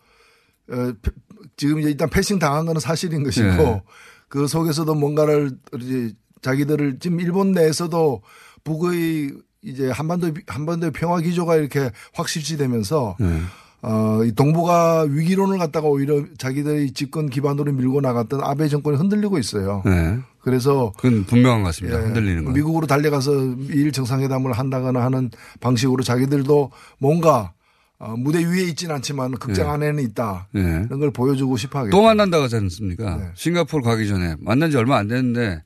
어, 0.71 0.93
패- 1.03 1.11
지금 1.59 1.81
이제 1.81 1.91
일단 1.91 2.09
패싱 2.09 2.39
당한 2.39 2.65
거는 2.65 2.81
사실인 2.81 3.23
것이고 3.25 3.47
예. 3.47 3.83
그 4.29 4.47
속에서도 4.47 4.95
뭔가를 4.95 5.51
이제 5.81 6.15
자기들을 6.41 7.01
지금 7.01 7.21
일본 7.21 7.53
내에서도 7.53 8.23
북의 8.65 9.33
이제 9.63 9.91
한반도 9.91 10.33
한반도의 10.47 10.93
평화 10.93 11.21
기조가 11.21 11.57
이렇게 11.57 11.91
확실시되면서 12.15 13.17
네. 13.19 13.41
어, 13.83 14.21
이 14.25 14.33
동북아 14.33 15.07
위기론을 15.09 15.59
갖다가 15.59 15.89
오히려 15.89 16.25
자기들의 16.37 16.93
집권 16.93 17.29
기반으로 17.29 17.73
밀고 17.73 18.01
나갔던 18.01 18.41
아베 18.43 18.69
정권이 18.69 18.97
흔들리고 18.97 19.39
있어요. 19.39 19.83
네. 19.85 20.19
그래서 20.41 20.93
그건 20.97 21.25
분명한 21.25 21.63
것 21.63 21.67
같습니다. 21.69 21.99
예, 22.01 22.05
흔들리는 22.05 22.45
건. 22.45 22.55
미국으로 22.55 22.87
달려가서 22.87 23.33
미일 23.57 23.93
정상회담을 23.93 24.53
한다거나 24.53 25.03
하는 25.03 25.31
방식으로 25.61 26.03
자기들도 26.03 26.71
뭔가 26.99 27.53
어, 28.01 28.17
무대 28.17 28.45
위에 28.45 28.63
있지는 28.65 28.95
않지만 28.97 29.33
극장 29.33 29.67
예. 29.67 29.71
안에는 29.71 30.03
있다. 30.05 30.49
예. 30.55 30.61
이런 30.61 31.01
걸 31.01 31.11
보여주고 31.11 31.57
싶어 31.57 31.81
하겠죠. 31.81 31.97
또 31.97 32.03
만난다고 32.03 32.45
하지 32.45 32.57
않습니까? 32.57 33.17
네. 33.17 33.31
싱가포르 33.35 33.83
가기 33.83 34.07
전에 34.07 34.37
만난 34.39 34.71
지 34.71 34.77
얼마 34.77 34.99
안 34.99 35.09
됐는데 35.09 35.65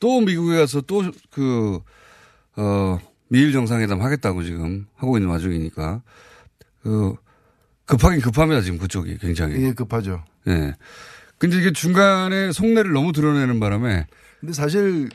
또 0.00 0.20
미국에 0.20 0.56
가서 0.56 0.80
또 0.82 1.02
그, 1.30 1.80
어, 2.56 2.98
미일 3.28 3.52
정상회담 3.52 4.00
하겠다고 4.00 4.42
지금 4.42 4.86
하고 4.96 5.18
있는 5.18 5.30
와중이니까 5.30 6.02
그 6.82 7.14
급하긴 7.86 8.20
급합니다 8.20 8.62
지금 8.62 8.78
그쪽이 8.78 9.18
굉장히. 9.18 9.56
이게 9.56 9.72
급하죠. 9.74 10.24
예. 10.48 10.74
근데 11.36 11.58
이게 11.58 11.72
중간에 11.72 12.52
속내를 12.52 12.92
너무 12.92 13.12
드러내는 13.12 13.60
바람에 13.60 14.06
근데 14.40 14.52
사실 14.54 15.10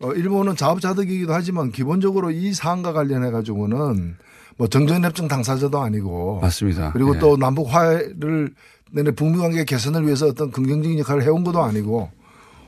어, 0.00 0.12
일본은 0.12 0.56
자업자득이기도 0.56 1.32
하지만 1.32 1.70
기본적으로 1.70 2.32
이 2.32 2.52
사안과 2.52 2.92
관련해 2.92 3.30
가지고는 3.30 4.16
뭐 4.56 4.66
정전 4.68 5.04
협정 5.04 5.28
당사자도 5.28 5.80
아니고 5.80 6.40
맞습니다. 6.40 6.92
그리고 6.92 7.14
예. 7.16 7.18
또 7.18 7.36
남북 7.36 7.72
화해를 7.72 8.54
내내 8.90 9.10
북미 9.12 9.38
관계 9.38 9.64
개선을 9.64 10.04
위해서 10.04 10.26
어떤 10.26 10.50
긍정적인 10.50 10.98
역할을 10.98 11.22
해온 11.22 11.44
것도 11.44 11.62
아니고 11.62 12.10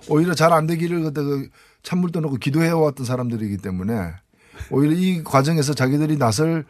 오히려 0.08 0.34
잘 0.34 0.52
안 0.52 0.66
되기를 0.66 1.02
그때 1.02 1.22
그 1.22 1.48
찬물 1.82 2.10
떠놓고 2.12 2.36
기도해 2.36 2.70
왔던 2.70 3.04
사람들이기 3.04 3.58
때문에 3.58 4.12
오히려 4.70 4.94
이 4.94 5.22
과정에서 5.24 5.74
자기들이 5.74 6.16
나설 6.16 6.64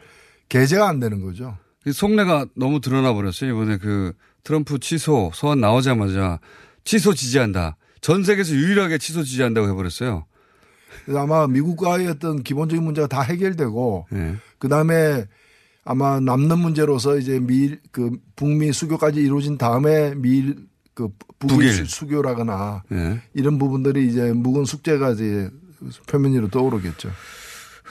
계제가 0.49 0.87
안 0.87 0.99
되는 0.99 1.21
거죠. 1.21 1.57
이 1.85 1.91
속내가 1.91 2.47
너무 2.55 2.81
드러나 2.81 3.13
버렸어요. 3.13 3.51
이번에 3.51 3.77
그 3.77 4.13
트럼프 4.43 4.79
취소 4.79 5.31
소환 5.33 5.59
나오자마자 5.61 6.39
취소 6.83 7.13
지지한다. 7.13 7.77
전 8.01 8.23
세계에서 8.23 8.53
유일하게 8.53 8.97
취소 8.97 9.23
지지한다고 9.23 9.69
해버렸어요. 9.69 10.25
그래서 11.05 11.21
아마 11.21 11.47
미국과의 11.47 12.07
어떤 12.07 12.41
기본적인 12.43 12.83
문제가 12.83 13.07
다 13.07 13.21
해결되고 13.21 14.07
예. 14.13 14.35
그 14.57 14.67
다음에 14.67 15.25
아마 15.83 16.19
남는 16.19 16.57
문제로서 16.59 17.17
이제 17.17 17.39
미일 17.39 17.79
그 17.91 18.11
북미 18.35 18.73
수교까지 18.73 19.19
이루어진 19.21 19.57
다음에 19.57 20.15
미일 20.15 20.57
그 20.95 21.09
북일 21.39 21.69
북일. 21.69 21.85
수교라거나 21.85 22.83
예. 22.91 23.21
이런 23.35 23.59
부분들이 23.59 24.07
이제 24.07 24.33
묵은 24.33 24.65
숙제가 24.65 25.11
이제 25.11 25.49
표면 26.07 26.33
위로 26.33 26.47
떠오르겠죠. 26.49 27.09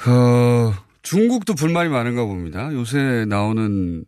어, 0.09 0.73
중국도 1.03 1.55
불만이 1.55 1.89
많은가 1.89 2.25
봅니다. 2.25 2.73
요새 2.75 3.25
나오는 3.29 4.05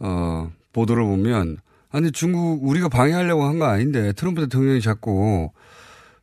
어, 0.00 0.50
보도를 0.74 1.02
보면 1.04 1.56
아니 1.90 2.12
중국 2.12 2.62
우리가 2.64 2.90
방해하려고 2.90 3.44
한 3.44 3.58
거 3.58 3.64
아닌데 3.64 4.12
트럼프 4.12 4.42
대통령이 4.42 4.82
자꾸 4.82 5.50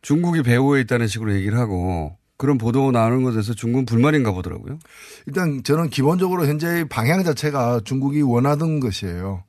중국이 0.05 0.43
배후에 0.43 0.81
있다는 0.81 1.07
식으로 1.07 1.33
얘기를 1.33 1.57
하고 1.57 2.15
그런 2.37 2.59
보도가 2.59 2.91
나오는 2.91 3.23
것에서 3.23 3.55
중국은 3.55 3.85
불만인가 3.85 4.33
보더라고요. 4.33 4.77
일단 5.25 5.63
저는 5.63 5.89
기본적으로 5.89 6.45
현재의 6.45 6.87
방향 6.87 7.23
자체가 7.23 7.81
중국이 7.83 8.21
원하던 8.21 8.79
것이에요. 8.79 9.43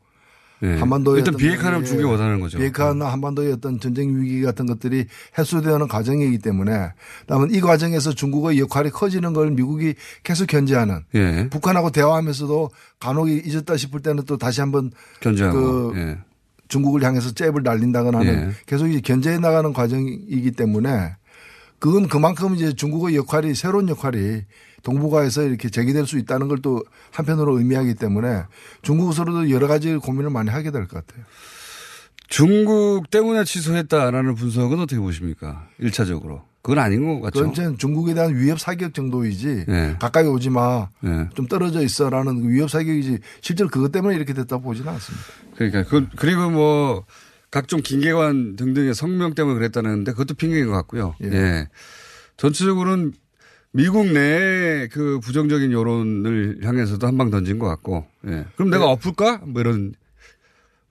예. 0.62 0.78
한반도의 0.78 1.18
일단 1.18 1.36
비핵화는 1.36 1.80
예, 1.80 1.84
중국이 1.84 2.08
원하는 2.08 2.40
거죠. 2.40 2.56
비핵화나 2.56 3.12
한반도의 3.12 3.52
어떤 3.52 3.78
전쟁 3.78 4.18
위기 4.18 4.40
같은 4.40 4.64
것들이 4.64 5.04
해소되는 5.36 5.88
과정이기 5.88 6.38
때문에 6.38 6.94
다음은 7.26 7.52
이 7.52 7.60
과정에서 7.60 8.14
중국의 8.14 8.58
역할이 8.58 8.88
커지는 8.88 9.34
걸 9.34 9.50
미국이 9.50 9.92
계속 10.22 10.46
견제하는 10.46 11.04
예. 11.14 11.50
북한하고 11.50 11.90
대화하면서도 11.90 12.70
간혹 12.98 13.28
잊었다 13.28 13.76
싶을 13.76 14.00
때는 14.00 14.25
또 14.25 14.38
다시 14.38 14.62
한번 14.62 14.90
견제하고. 15.20 15.92
그 15.92 15.98
예. 15.98 16.18
중국을 16.68 17.02
향해서 17.04 17.32
잽을 17.32 17.62
날린다거나 17.62 18.18
하는 18.20 18.49
예. 18.49 18.52
계속 18.66 18.88
이제 18.88 19.00
견제해 19.00 19.38
나가는 19.38 19.73
과정이기 19.73 20.52
때문에 20.52 21.16
그건 21.78 22.08
그만큼 22.08 22.54
이제 22.54 22.73
중국의 22.73 23.16
역할이 23.16 23.54
새로운 23.54 23.88
역할이 23.88 24.42
동북아에서 24.82 25.42
이렇게 25.42 25.68
제기될 25.68 26.06
수 26.06 26.16
있다는 26.18 26.49
걸 26.49 26.58
또 26.62 26.82
한편으로 27.12 27.58
의미하기 27.58 27.94
때문에 27.94 28.44
중국으로도 28.82 29.50
여러 29.50 29.66
가지 29.68 29.94
고민을 29.96 30.30
많이 30.30 30.49
하게 30.50 30.70
될 30.70 30.87
것 30.87 31.04
같아요. 31.06 31.25
중국 32.28 33.11
때문에 33.11 33.44
취소했다라는 33.44 34.35
분석은 34.35 34.80
어떻게 34.80 34.99
보십니까? 35.00 35.68
1차적으로. 35.80 36.42
그건 36.66 36.82
아닌 36.82 37.06
것 37.06 37.20
같죠. 37.20 37.49
그건 37.49 37.78
중국에 37.78 38.12
대한 38.12 38.35
위협 38.35 38.58
사격 38.58 38.92
정도이지 38.92 39.66
예. 39.68 39.96
가까이 40.00 40.26
오지 40.26 40.50
마. 40.50 40.88
예. 41.04 41.28
좀 41.35 41.46
떨어져 41.46 41.80
있어라는 41.80 42.42
그 42.42 42.49
위협 42.49 42.68
사격이지 42.68 43.20
실제로 43.40 43.70
그것 43.70 43.92
때문에 43.92 44.16
이렇게 44.16 44.32
됐다고 44.32 44.64
보지는 44.64 44.92
않습니다. 44.94 45.25
그러니까 45.54 45.85
그, 45.85 46.08
그리고 46.16 46.50
뭐 46.50 47.04
각종 47.52 47.82
김계관 47.82 48.56
등등의 48.56 48.96
성명 48.96 49.35
때문에 49.35 49.54
그랬다는데 49.54 50.11
그것도 50.11 50.35
핑계인 50.35 50.66
것 50.66 50.73
같고요. 50.73 51.14
예. 51.23 51.28
예. 51.28 51.68
전체적으로는 52.37 53.12
미국 53.70 54.08
내의 54.08 54.88
그 54.88 55.20
부정적인 55.20 55.70
여론을 55.70 56.62
향해서도 56.64 57.06
한 57.06 57.16
방 57.16 57.30
던진 57.30 57.61
것 57.61 57.68
같고, 57.68 58.06
예. 58.26 58.44
그럼 58.56 58.70
내가 58.70 58.87
엎을까? 58.87 59.42
뭐 59.46 59.61
이런, 59.61 59.94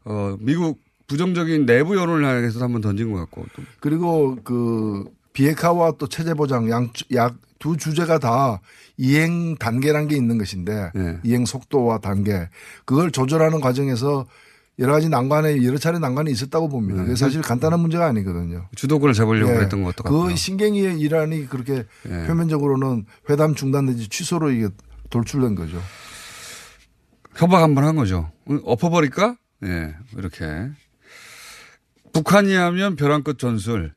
어, 0.05 0.37
미국 0.39 0.79
부정적인 1.07 1.65
내부 1.65 1.97
여론을 1.97 2.23
향해서도 2.23 2.63
한번 2.63 2.79
던진 2.79 3.11
것 3.11 3.17
같고, 3.19 3.45
또. 3.57 3.63
그리고 3.81 4.37
그 4.45 5.03
비핵화와 5.35 5.93
또 5.99 6.07
체제 6.07 6.33
보장 6.33 6.69
양약두 6.71 7.77
주제가 7.77 8.17
다 8.19 8.61
이행 8.97 9.55
단계란 9.57 10.07
게 10.07 10.15
있는 10.15 10.37
것인데 10.37 10.91
예. 10.95 11.19
이행 11.23 11.45
속도와 11.45 11.99
단계 11.99 12.49
그걸 12.85 13.11
조절하는 13.11 13.59
과정에서 13.61 14.25
여러 14.79 14.93
가지 14.93 15.07
난관에 15.09 15.63
여러 15.63 15.77
차례 15.77 15.99
난관이 15.99 16.31
있었다고 16.31 16.69
봅니다. 16.69 17.03
그게 17.03 17.15
사실 17.15 17.41
간단한 17.41 17.79
문제가 17.79 18.07
아니거든요. 18.07 18.67
주도권을 18.75 19.13
잡으려고 19.13 19.51
예. 19.51 19.55
그랬던 19.57 19.83
것도 19.83 20.03
같고. 20.03 20.23
그 20.23 20.35
신경의 20.35 20.99
일환이 20.99 21.47
그렇게 21.47 21.83
예. 22.09 22.27
표면적으로는 22.27 23.05
회담 23.29 23.55
중단 23.55 23.85
내지 23.85 24.07
취소로 24.09 24.51
이게 24.51 24.69
돌출된 25.09 25.55
거죠. 25.55 25.81
협박 27.35 27.61
한 27.61 27.75
번 27.75 27.83
한 27.83 27.95
거죠. 27.97 28.31
응, 28.49 28.61
엎어버릴까? 28.63 29.35
예, 29.65 29.93
이렇게. 30.17 30.45
북한이 32.13 32.53
하면 32.53 32.95
벼랑 32.95 33.23
끝 33.23 33.37
전술, 33.37 33.93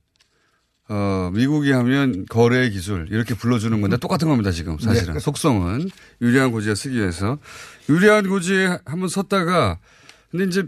어, 0.89 1.31
미국이 1.35 1.71
하면 1.73 2.25
거래 2.27 2.71
기술, 2.71 3.09
이렇게 3.11 3.35
불러주는 3.35 3.79
건데 3.81 3.99
똑같은 3.99 4.29
겁니다, 4.29 4.51
지금 4.51 4.79
사실은. 4.79 5.15
네. 5.15 5.21
속성은. 5.21 5.91
유리한 6.23 6.51
고지에 6.51 6.75
쓰기 6.75 6.97
위해서. 6.97 7.39
유리한 7.89 8.29
고지에 8.29 8.79
한번 8.87 9.09
섰다가, 9.09 9.79
근데 10.31 10.45
이제 10.45 10.65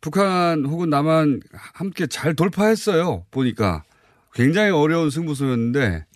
북한 0.00 0.64
혹은 0.64 0.90
남한 0.90 1.40
함께 1.74 2.06
잘 2.06 2.34
돌파했어요, 2.34 3.26
보니까. 3.30 3.84
굉장히 4.34 4.70
어려운 4.70 5.10
승부수였는데 5.10 6.06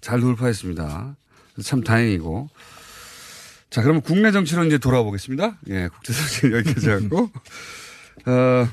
잘 0.00 0.20
돌파했습니다. 0.20 1.16
참 1.62 1.82
다행이고. 1.82 2.48
자, 3.70 3.82
그러면 3.82 4.02
국내 4.02 4.32
정치로 4.32 4.64
이제 4.64 4.78
돌아보겠습니다. 4.78 5.58
예, 5.68 5.88
국제 5.88 6.12
정치는 6.12 6.58
여기까지 6.58 6.90
하고. 6.90 7.30
어, 8.26 8.68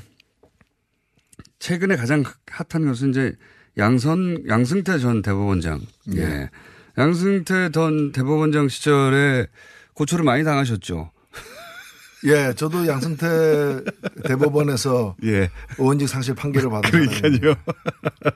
최근에 1.58 1.96
가장 1.96 2.24
핫한 2.46 2.86
것은 2.86 3.10
이제 3.10 3.34
양선, 3.78 4.44
양승태 4.48 4.98
전 4.98 5.22
대법원장. 5.22 5.80
예. 6.16 6.50
양승태 6.96 7.70
전 7.72 8.12
대법원장 8.12 8.68
시절에 8.68 9.46
고초를 9.92 10.24
많이 10.24 10.44
당하셨죠. 10.44 11.10
예, 12.24 12.54
저도 12.54 12.86
양승태 12.86 13.82
대법원에서 14.24 15.16
예. 15.24 15.50
의원직 15.78 16.08
상실 16.08 16.34
판결을 16.34 16.70
받은 16.70 16.90
그러니까요. 16.90 17.54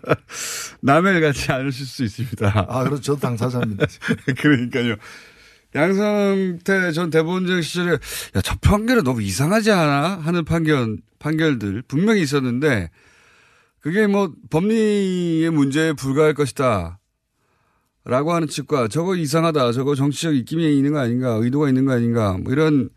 남을 0.83 1.21
같지 1.23 1.51
않으실 1.51 1.87
수 1.87 2.05
있습니다. 2.05 2.67
아, 2.69 2.85
그렇죠. 2.85 3.03
저도 3.03 3.21
당사자입니다. 3.21 3.87
그러니까요. 4.37 4.97
양성태 5.75 6.93
전 6.93 7.11
대법원장 7.11 7.63
시절에 7.63 7.93
야, 7.93 8.41
저 8.43 8.57
판결은 8.57 9.05
너무 9.05 9.23
이상하지 9.23 9.71
않아? 9.71 10.19
하는 10.19 10.45
판결, 10.45 10.99
판결들 11.19 11.83
분명히 11.89 12.21
있었는데 12.23 12.91
그게 13.81 14.07
뭐 14.07 14.33
법리의 14.51 15.51
문제에 15.51 15.93
불과할 15.93 16.35
것이다. 16.35 16.99
라고 18.05 18.33
하는 18.33 18.49
측과 18.49 18.89
저거 18.89 19.15
이상하다. 19.15 19.73
저거 19.73 19.95
정치적 19.95 20.35
입김이 20.35 20.77
있는 20.77 20.93
거 20.93 20.99
아닌가. 21.01 21.31
의도가 21.35 21.69
있는 21.69 21.85
거 21.85 21.93
아닌가. 21.93 22.39
뭐 22.39 22.53
이런 22.53 22.91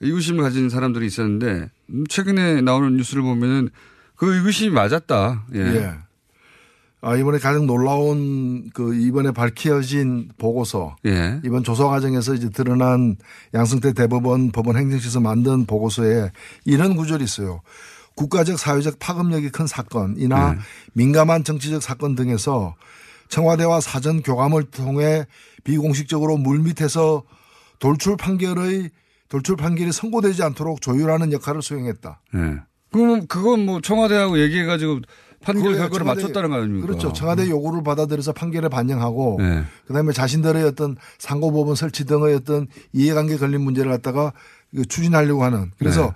의구심을 0.00 0.42
가진 0.42 0.68
사람들이 0.68 1.06
있었는데 1.06 1.70
음, 1.90 2.04
최근에 2.08 2.60
나오는 2.60 2.96
뉴스를 2.96 3.22
보면은 3.22 3.70
그 4.16 4.34
의구심이 4.36 4.70
맞았다. 4.70 5.46
예. 5.54 5.58
예. 5.58 5.94
아, 7.04 7.16
이번에 7.16 7.38
가장 7.38 7.66
놀라운 7.66 8.70
그 8.70 8.94
이번에 8.94 9.32
밝혀진 9.32 10.28
보고서. 10.38 10.96
예. 11.06 11.40
이번 11.44 11.64
조사 11.64 11.86
과정에서 11.86 12.34
이제 12.34 12.48
드러난 12.48 13.16
양승태 13.54 13.92
대법원 13.92 14.52
법원 14.52 14.76
행정실에서 14.76 15.20
만든 15.20 15.66
보고서에 15.66 16.30
이런 16.64 16.94
구절이 16.94 17.24
있어요. 17.24 17.60
국가적 18.14 18.58
사회적 18.58 18.98
파급력이 18.98 19.50
큰 19.50 19.66
사건이나 19.66 20.56
민감한 20.92 21.44
정치적 21.44 21.82
사건 21.82 22.14
등에서 22.14 22.74
청와대와 23.28 23.80
사전 23.80 24.22
교감을 24.22 24.64
통해 24.64 25.26
비공식적으로 25.64 26.36
물밑에서 26.36 27.22
돌출 27.78 28.16
판결의 28.16 28.90
돌출 29.28 29.56
판결이 29.56 29.92
선고되지 29.92 30.42
않도록 30.42 30.82
조율하는 30.82 31.32
역할을 31.32 31.62
수행했다. 31.62 32.20
예. 32.34 32.56
그럼 32.92 33.26
그건 33.26 33.64
뭐 33.64 33.80
청와대하고 33.80 34.38
얘기해가지고 34.38 35.00
판결. 35.42 35.76
결과를 35.76 36.04
맞췄다는 36.06 36.50
거 36.50 36.56
아닙니까? 36.56 36.86
그렇죠. 36.86 37.12
청와대 37.12 37.48
요구를 37.48 37.82
받아들여서 37.82 38.32
판결에 38.32 38.68
반영하고 38.68 39.38
네. 39.40 39.64
그다음에 39.86 40.12
자신들의 40.12 40.62
어떤 40.64 40.96
상고법원 41.18 41.74
설치 41.74 42.04
등의 42.04 42.34
어떤 42.34 42.68
이해관계 42.92 43.38
걸린 43.38 43.62
문제를 43.62 43.90
갖다가 43.90 44.32
이거 44.72 44.84
추진하려고 44.84 45.42
하는 45.44 45.70
그래서 45.78 46.14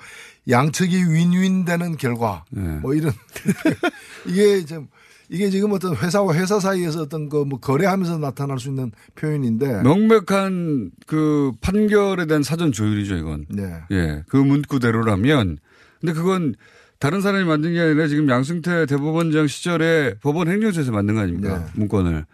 양측이 0.48 0.96
윈윈 1.12 1.64
되는 1.64 1.96
결과 1.96 2.44
네. 2.50 2.60
뭐 2.82 2.94
이런 2.94 3.12
이게 4.26 4.64
좀 4.64 4.88
이게 5.28 5.50
지금 5.50 5.72
어떤 5.72 5.96
회사와 5.96 6.34
회사 6.34 6.60
사이에서 6.60 7.02
어떤 7.02 7.28
그 7.28 7.44
뭐 7.44 7.58
거래하면서 7.58 8.18
나타날 8.18 8.58
수 8.60 8.68
있는 8.68 8.92
표현인데 9.16 9.82
명백한 9.82 10.92
그 11.06 11.52
판결에 11.60 12.26
대한 12.26 12.42
사전 12.42 12.70
조율이죠, 12.72 13.16
이건. 13.16 13.46
네. 13.48 13.72
예. 13.90 14.22
그 14.28 14.36
문구대로라면. 14.36 15.58
근데 16.00 16.12
그건 16.12 16.54
다른 16.98 17.20
사람이 17.20 17.44
만든 17.44 17.72
게 17.74 17.80
아니라 17.80 18.06
지금 18.06 18.28
양승태 18.28 18.86
대법원장 18.86 19.48
시절에 19.48 20.14
법원 20.22 20.48
행정처에서 20.48 20.92
만든 20.92 21.14
거 21.16 21.20
아닙니까? 21.22 21.58
네. 21.58 21.64
문건을. 21.74 22.24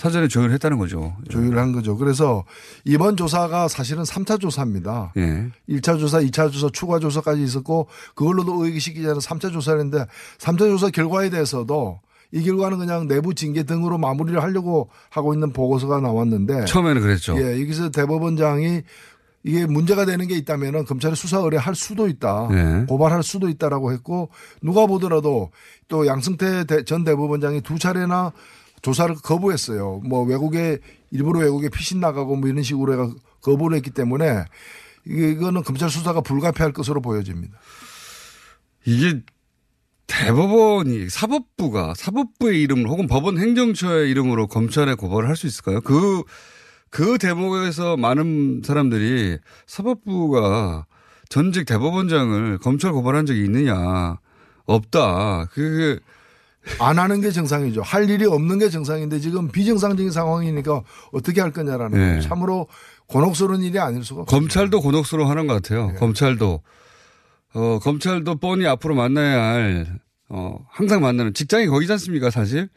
사전에 0.00 0.28
조율했다는 0.28 0.78
거죠. 0.78 1.14
조율한 1.28 1.72
거죠. 1.72 1.96
그래서 1.98 2.44
이번 2.86 3.18
조사가 3.18 3.68
사실은 3.68 4.02
3차 4.04 4.40
조사입니다. 4.40 5.12
예. 5.18 5.46
1차 5.68 5.98
조사, 6.00 6.20
2차 6.20 6.50
조사, 6.50 6.70
추가 6.72 6.98
조사까지 6.98 7.42
있었고 7.42 7.86
그걸로도 8.14 8.64
의기시키지 8.64 9.06
않은 9.06 9.18
3차 9.18 9.52
조사를 9.52 9.78
했는데 9.78 10.06
3차 10.38 10.58
조사 10.60 10.88
결과에 10.88 11.28
대해서도 11.28 12.00
이 12.32 12.42
결과는 12.42 12.78
그냥 12.78 13.08
내부 13.08 13.34
징계 13.34 13.62
등으로 13.64 13.98
마무리를 13.98 14.42
하려고 14.42 14.88
하고 15.10 15.34
있는 15.34 15.52
보고서가 15.52 16.00
나왔는데 16.00 16.64
처음에는 16.64 17.02
그랬죠. 17.02 17.36
예, 17.38 17.60
여기서 17.60 17.90
대법원장이 17.90 18.80
이게 19.42 19.66
문제가 19.66 20.06
되는 20.06 20.26
게 20.28 20.34
있다면은 20.36 20.84
검찰에 20.86 21.14
수사 21.14 21.38
의뢰할 21.38 21.74
수도 21.74 22.08
있다. 22.08 22.48
네. 22.50 22.84
고발할 22.86 23.22
수도 23.22 23.48
있다라고 23.50 23.92
했고 23.92 24.30
누가 24.62 24.86
보더라도 24.86 25.50
또 25.88 26.06
양승태 26.06 26.64
대- 26.64 26.84
전 26.84 27.04
대법원장이 27.04 27.60
두 27.62 27.78
차례나 27.78 28.32
조사를 28.82 29.16
거부했어요. 29.22 30.00
뭐 30.04 30.22
외국에 30.24 30.78
일부러 31.10 31.40
외국에 31.40 31.68
피신 31.68 32.00
나가고 32.00 32.36
뭐 32.36 32.48
이런 32.48 32.62
식으로 32.62 32.92
해가 32.92 33.10
거부를 33.42 33.76
했기 33.76 33.90
때문에 33.90 34.44
이거는 35.06 35.62
검찰 35.62 35.90
수사가 35.90 36.20
불가피할 36.20 36.72
것으로 36.72 37.00
보여집니다. 37.00 37.58
이게 38.86 39.20
대법원이 40.06 41.08
사법부가 41.08 41.94
사법부의 41.96 42.60
이름으로 42.62 42.90
혹은 42.90 43.06
법원 43.06 43.38
행정처의 43.38 44.10
이름으로 44.10 44.48
검찰에 44.48 44.94
고발을 44.94 45.28
할 45.28 45.36
수 45.36 45.46
있을까요? 45.46 45.80
그, 45.82 46.22
그 46.90 47.16
대목에서 47.18 47.96
많은 47.96 48.62
사람들이 48.64 49.38
사법부가 49.66 50.86
전직 51.28 51.64
대법원장을 51.66 52.58
검찰 52.58 52.92
고발한 52.92 53.24
적이 53.26 53.44
있느냐. 53.44 54.18
없다. 54.66 55.46
그게 55.52 56.00
안 56.78 56.98
하는 56.98 57.20
게 57.20 57.30
정상이죠. 57.30 57.82
할 57.82 58.08
일이 58.08 58.26
없는 58.26 58.58
게 58.58 58.68
정상인데 58.68 59.20
지금 59.20 59.48
비정상적인 59.48 60.10
상황이니까 60.10 60.82
어떻게 61.12 61.40
할 61.40 61.52
거냐라는 61.52 61.98
네. 61.98 62.20
참으로 62.20 62.68
곤혹스러운 63.06 63.62
일이 63.62 63.78
아닐 63.78 64.04
수가 64.04 64.22
없어요. 64.22 64.38
검찰도 64.38 64.80
곤혹스러워 64.80 65.28
하는 65.28 65.46
것 65.46 65.54
같아요. 65.54 65.94
검찰도. 65.94 66.62
어, 67.52 67.78
검찰도 67.80 68.36
뻔히 68.36 68.66
앞으로 68.66 68.94
만나야 68.94 69.42
할, 69.42 69.98
어, 70.28 70.56
항상 70.70 71.00
만나는 71.00 71.34
직장이 71.34 71.66
거기지 71.66 71.90
않습니까, 71.92 72.30
사실? 72.30 72.68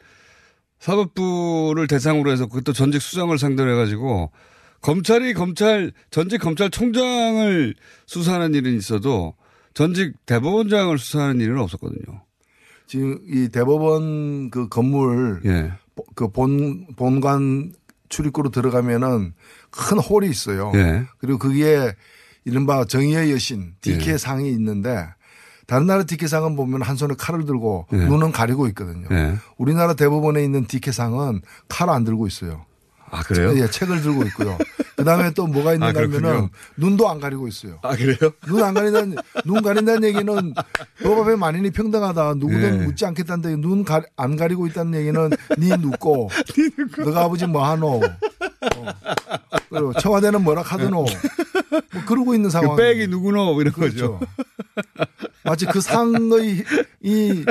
사법부를 0.80 1.86
대상으로 1.86 2.30
해서 2.30 2.46
그것도 2.46 2.72
전직 2.72 3.00
수장을 3.00 3.36
상대로 3.38 3.70
해가지고 3.72 4.32
검찰이 4.80 5.32
검찰, 5.32 5.92
전직 6.10 6.40
검찰총장을 6.40 7.74
수사하는 8.06 8.54
일은 8.54 8.76
있어도 8.76 9.34
전직 9.72 10.14
대법원장을 10.26 10.98
수사하는 10.98 11.40
일은 11.40 11.58
없었거든요. 11.58 12.22
지금 12.86 13.18
이 13.26 13.48
대법원 13.48 14.50
그 14.50 14.68
건물 14.68 15.40
예. 15.44 15.72
그 16.14 16.28
본, 16.28 16.86
본관 16.96 17.72
출입구로 18.08 18.50
들어가면은 18.50 19.32
큰 19.70 19.98
홀이 19.98 20.28
있어요. 20.28 20.72
예. 20.74 21.04
그리고 21.18 21.38
거기에 21.38 21.94
이른바 22.44 22.84
정의의 22.84 23.32
여신 23.32 23.74
디케 23.80 24.12
예. 24.12 24.18
상이 24.18 24.50
있는데 24.50 25.06
다른 25.66 25.86
나라 25.86 26.04
디케 26.04 26.26
상은 26.26 26.56
보면 26.56 26.82
한 26.82 26.96
손에 26.96 27.14
칼을 27.16 27.46
들고 27.46 27.86
예. 27.92 27.96
눈은 27.96 28.32
가리고 28.32 28.66
있거든요. 28.68 29.08
예. 29.10 29.36
우리나라 29.56 29.94
대법원에 29.94 30.44
있는 30.44 30.66
디케 30.66 30.92
상은 30.92 31.40
칼 31.68 31.88
안 31.88 32.04
들고 32.04 32.26
있어요. 32.26 32.66
아, 33.10 33.22
그래요? 33.22 33.52
예, 33.56 33.68
책을 33.70 34.00
들고 34.02 34.24
있고요. 34.24 34.58
그 34.96 35.04
다음에 35.04 35.30
또 35.32 35.46
뭐가 35.46 35.74
있는가 35.74 35.88
아, 35.88 35.92
그렇군요. 35.92 36.26
하면은 36.28 36.48
눈도 36.76 37.08
안 37.08 37.20
가리고 37.20 37.46
있어요. 37.48 37.78
아, 37.82 37.94
그래요? 37.96 38.32
눈 38.46 38.62
안 38.62 38.74
가린다는, 38.74 39.16
눈 39.44 39.62
가린다는 39.62 40.04
얘기는 40.04 40.54
법 41.02 41.18
앞에 41.20 41.36
만인이 41.36 41.70
평등하다. 41.70 42.34
누구든 42.34 42.80
예. 42.82 42.84
묻지 42.86 43.04
않겠다는 43.06 43.50
얘기. 43.50 43.60
눈 43.60 43.84
안 44.16 44.36
가리고 44.36 44.66
있다는 44.66 44.98
얘기는 44.98 45.30
니 45.58 45.68
눕고, 45.68 46.30
너가 46.98 47.22
아버지 47.24 47.46
뭐 47.46 47.64
하노. 47.68 48.00
어. 48.02 48.84
그리고 49.74 49.92
청와대는 50.00 50.42
뭐라 50.42 50.62
하드노. 50.62 50.90
뭐 51.02 51.06
그러고 52.06 52.34
있는 52.34 52.50
상황. 52.50 52.76
그 52.76 52.82
백이 52.82 53.08
누구노? 53.08 53.60
이런 53.60 53.72
그렇죠. 53.72 54.18
거죠. 54.18 54.20
마치 55.44 55.66
그 55.66 55.80
상의 55.80 56.64
이 57.02 57.44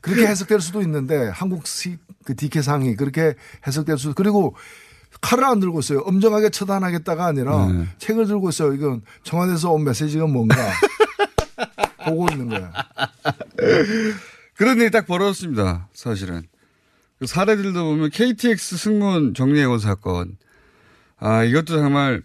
그렇게 0.00 0.26
해석될 0.26 0.60
수도 0.60 0.82
있는데 0.82 1.28
한국식 1.28 1.98
그 2.24 2.36
디케 2.36 2.60
상이 2.62 2.94
그렇게 2.96 3.34
해석될 3.66 3.98
수도 3.98 4.14
그리고 4.14 4.54
칼을 5.20 5.44
안 5.44 5.60
들고 5.60 5.80
있어요. 5.80 6.00
엄정하게 6.00 6.50
처단하겠다가 6.50 7.24
아니라 7.24 7.66
네. 7.68 7.86
책을 7.98 8.26
들고 8.26 8.50
있어요. 8.50 8.74
이건 8.74 9.02
청와대에서 9.22 9.70
온 9.70 9.84
메시지가 9.84 10.26
뭔가 10.26 10.56
보고 12.04 12.28
있는 12.30 12.48
거야. 12.48 12.70
그런 14.54 14.78
일이 14.78 14.90
딱 14.90 15.06
벌어졌습니다. 15.06 15.88
사실은. 15.94 16.42
그 17.18 17.26
사례들도 17.26 17.82
보면 17.82 18.10
KTX 18.10 18.76
승무원 18.76 19.32
정리해고 19.34 19.78
사건. 19.78 20.36
아, 21.18 21.44
이것도 21.44 21.76
정말 21.76 22.22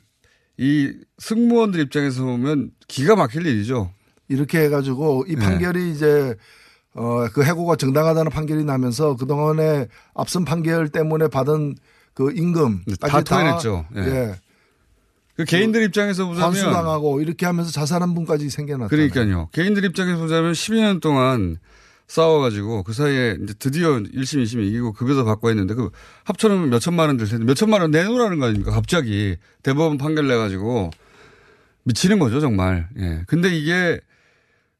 이 0.57 0.93
승무원들 1.17 1.79
입장에서 1.79 2.23
보면 2.23 2.71
기가 2.87 3.15
막힐 3.15 3.45
일이죠. 3.45 3.91
이렇게 4.27 4.59
해가지고 4.61 5.25
이 5.27 5.35
네. 5.35 5.41
판결이 5.45 5.91
이제 5.91 6.35
어 6.93 7.27
그 7.33 7.43
해고가 7.43 7.77
정당하다는 7.77 8.31
판결이 8.31 8.65
나면서 8.65 9.15
그 9.15 9.25
동안에 9.25 9.87
앞선 10.13 10.43
판결 10.43 10.89
때문에 10.89 11.29
받은 11.29 11.75
그 12.13 12.31
임금 12.35 12.83
네, 12.85 12.95
다 12.99 13.21
토해냈죠. 13.21 13.85
예. 13.95 13.99
예. 14.01 14.35
그 15.37 15.45
개인들 15.45 15.81
입장에서 15.83 16.25
보자면 16.27 16.49
환수당하고 16.49 17.21
이렇게 17.21 17.45
하면서 17.45 17.71
자살한 17.71 18.13
분까지 18.13 18.49
생겨났잖아요. 18.49 18.89
그러니까요. 18.89 19.49
개인들 19.53 19.85
입장에서 19.85 20.19
보자면 20.19 20.51
12년 20.51 21.01
동안 21.01 21.57
싸워가지고 22.11 22.83
그 22.83 22.91
사이에 22.91 23.37
이제 23.41 23.53
드디어 23.57 23.91
1심, 23.99 24.43
2심 24.43 24.61
이기고 24.65 24.91
급여도 24.91 25.23
받고 25.23 25.49
했는데 25.49 25.73
그 25.73 25.91
합쳐놓으면 26.25 26.69
몇 26.69 26.79
천만 26.79 27.07
원 27.07 27.17
될 27.17 27.25
텐데 27.27 27.45
몇 27.45 27.53
천만 27.53 27.79
원 27.79 27.91
내놓으라는 27.91 28.37
거 28.37 28.47
아닙니까? 28.47 28.71
갑자기 28.71 29.37
대법원 29.63 29.97
판결 29.97 30.27
내가지고 30.27 30.91
미치는 31.83 32.19
거죠, 32.19 32.41
정말. 32.41 32.89
예. 32.99 33.23
근데 33.27 33.49
이게 33.49 34.01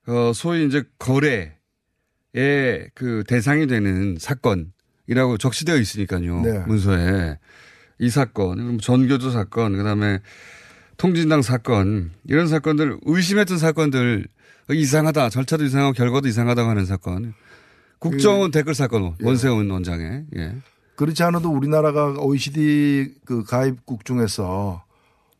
어, 0.08 0.34
소위 0.36 0.66
이제 0.66 0.84
거래의 1.00 1.54
그 2.96 3.24
대상이 3.28 3.66
되는 3.68 4.18
사건이라고 4.20 5.38
적시되어 5.40 5.78
있으니까요. 5.78 6.42
네. 6.42 6.60
문서에. 6.68 7.40
이 8.00 8.10
사건, 8.10 8.58
그럼 8.58 8.80
전교조 8.80 9.32
사건, 9.32 9.78
그 9.78 9.84
다음에 9.84 10.20
통진당 10.98 11.44
사건, 11.44 12.12
이런 12.28 12.48
사건들, 12.48 12.98
의심했던 13.04 13.58
사건들, 13.58 14.28
이상하다, 14.74 15.30
절차도 15.30 15.64
이상하고 15.66 15.94
결과도 15.94 16.28
이상하다고 16.28 16.70
하는 16.70 16.86
사건. 16.86 17.34
국정원 18.00 18.52
댓글 18.52 18.74
사건, 18.74 19.16
원세훈 19.22 19.70
원장의, 19.70 20.26
예. 20.38 20.56
그렇지 20.96 21.24
않아도 21.24 21.50
우리나라가 21.50 22.12
OECD 22.20 23.14
그 23.26 23.44
가입국 23.44 24.06
중에서 24.06 24.84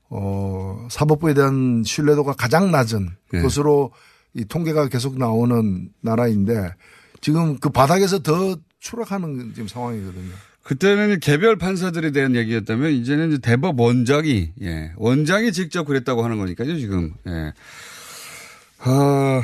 어 0.10 0.88
사법부에 0.90 1.34
대한 1.34 1.84
신뢰도가 1.86 2.34
가장 2.34 2.72
낮은 2.72 3.10
네. 3.32 3.42
것으로 3.42 3.92
이 4.34 4.44
통계가 4.46 4.88
계속 4.88 5.18
나오는 5.18 5.90
나라인데 6.02 6.74
지금 7.22 7.60
그 7.60 7.70
바닥에서 7.70 8.20
더 8.20 8.58
추락하는 8.80 9.52
지금 9.54 9.68
상황이거든요. 9.68 10.32
그때는 10.64 11.20
개별 11.20 11.58
판사들에 11.58 12.12
대한 12.12 12.36
얘기였다면 12.36 12.92
이제는 12.92 13.30
이제 13.30 13.38
대법 13.40 13.80
원장이 13.80 14.54
예 14.62 14.92
원장이 14.98 15.52
직접 15.52 15.86
그랬다고 15.86 16.24
하는 16.24 16.38
거니까요 16.38 16.78
지금 16.78 17.14
예. 17.28 17.54
아 18.84 19.44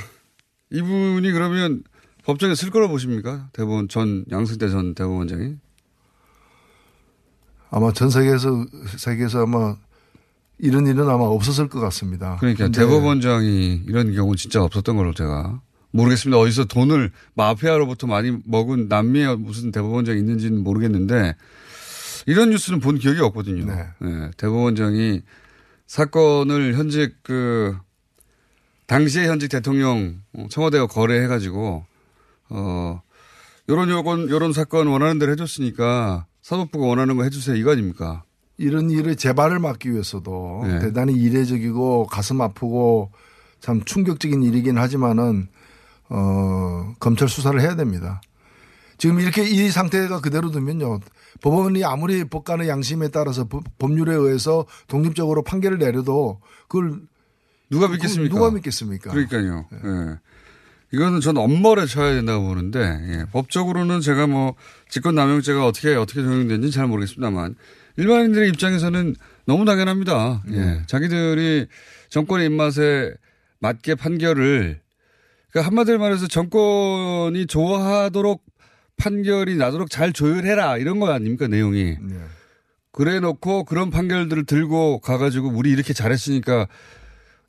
이분이 0.71 1.31
그러면 1.31 1.83
법정에 2.23 2.55
쓸 2.55 2.71
거라 2.71 2.87
보십니까 2.87 3.49
대법원 3.53 3.87
전 3.87 4.25
양승태 4.31 4.69
전 4.69 4.95
대법원장이 4.95 5.55
아마 7.69 7.91
전 7.93 8.09
세계에서 8.09 8.65
세계에서 8.97 9.43
아마 9.43 9.75
이런 10.59 10.87
일은 10.87 11.07
아마 11.07 11.25
없었을 11.25 11.69
것 11.69 11.79
같습니다. 11.79 12.37
그러니까 12.39 12.69
대법원장이 12.69 13.83
이런 13.85 14.13
경우 14.13 14.35
진짜 14.35 14.63
없었던 14.63 14.95
걸로 14.95 15.13
제가 15.13 15.61
모르겠습니다 15.91 16.37
어디서 16.39 16.65
돈을 16.65 17.11
마피아로부터 17.35 18.07
많이 18.07 18.35
먹은 18.45 18.87
남미에 18.87 19.35
무슨 19.35 19.71
대법원장이 19.71 20.19
있는지는 20.19 20.63
모르겠는데 20.63 21.35
이런 22.25 22.49
뉴스는 22.49 22.79
본 22.79 22.97
기억이 22.97 23.21
없거든요. 23.21 23.65
네. 23.65 23.87
예, 24.03 24.31
대법원장이 24.37 25.21
사건을 25.85 26.75
현직 26.75 27.17
그 27.23 27.77
당시에 28.87 29.27
현직 29.27 29.49
대통령 29.49 30.21
어, 30.33 30.47
청와대와 30.49 30.87
거래해가지고 30.87 31.85
어 32.49 33.01
요런 33.69 33.89
요건 33.89 34.29
요런 34.29 34.53
사건 34.53 34.87
원하는 34.87 35.19
대로 35.19 35.33
해줬으니까 35.33 36.25
사법부가 36.41 36.85
원하는 36.87 37.17
거 37.17 37.23
해주세요 37.23 37.55
이거 37.57 37.71
아닙니까? 37.71 38.23
이런 38.57 38.89
일의 38.89 39.17
재발을 39.17 39.59
막기 39.59 39.91
위해서도 39.91 40.61
네. 40.65 40.79
대단히 40.79 41.13
이례적이고 41.13 42.07
가슴 42.07 42.41
아프고 42.41 43.11
참 43.59 43.83
충격적인 43.83 44.41
일이긴 44.43 44.77
하지만은 44.77 45.47
어 46.09 46.93
검찰 46.99 47.27
수사를 47.27 47.59
해야 47.59 47.75
됩니다. 47.75 48.21
지금 48.97 49.19
이렇게 49.19 49.43
이 49.47 49.69
상태가 49.69 50.21
그대로 50.21 50.49
두면요. 50.49 50.99
법원이 51.41 51.83
아무리 51.83 52.23
법관의 52.23 52.67
양심에 52.67 53.09
따라서 53.09 53.43
법- 53.43 53.63
법률에 53.77 54.15
의해서 54.15 54.65
독립적으로 54.87 55.43
판결을 55.43 55.77
내려도 55.77 56.39
그걸 56.67 57.01
누가 57.69 57.87
믿겠습니까? 57.87 58.33
누가 58.33 58.51
믿겠습니까? 58.51 59.11
그러니까요. 59.11 59.67
예. 59.73 60.19
이거는 60.93 61.19
전 61.19 61.37
엄벌에 61.37 61.85
쳐야 61.85 62.13
된다고 62.13 62.45
보는데 62.47 62.79
예. 62.79 63.25
법적으로는 63.31 64.01
제가 64.01 64.27
뭐 64.27 64.55
직권남용죄가 64.89 65.65
어떻게 65.65 65.95
어떻게 65.95 66.21
적용되는지 66.21 66.71
잘 66.71 66.87
모르겠습니다만 66.87 67.55
일반인들의 67.97 68.49
입장에서는 68.49 69.15
너무 69.45 69.65
당연합니다. 69.65 70.43
예. 70.51 70.81
자기들이 70.87 71.67
정권의 72.09 72.47
입맛에 72.47 73.13
맞게 73.59 73.95
판결을 73.95 74.79
그러니까 75.51 75.67
한마디로 75.67 75.99
말해서 75.99 76.27
정권이 76.27 77.47
좋아하도록 77.47 78.43
판결이 78.97 79.55
나도록 79.57 79.89
잘 79.89 80.13
조율해라 80.13 80.77
이런 80.77 80.99
거 80.99 81.11
아닙니까 81.11 81.47
내용이. 81.47 81.97
네. 82.01 82.15
그래 82.91 83.19
놓고 83.19 83.65
그런 83.65 83.91
판결들을 83.91 84.45
들고 84.45 84.99
가가지고 84.99 85.49
우리 85.49 85.71
이렇게 85.71 85.93
잘했으니까 85.93 86.67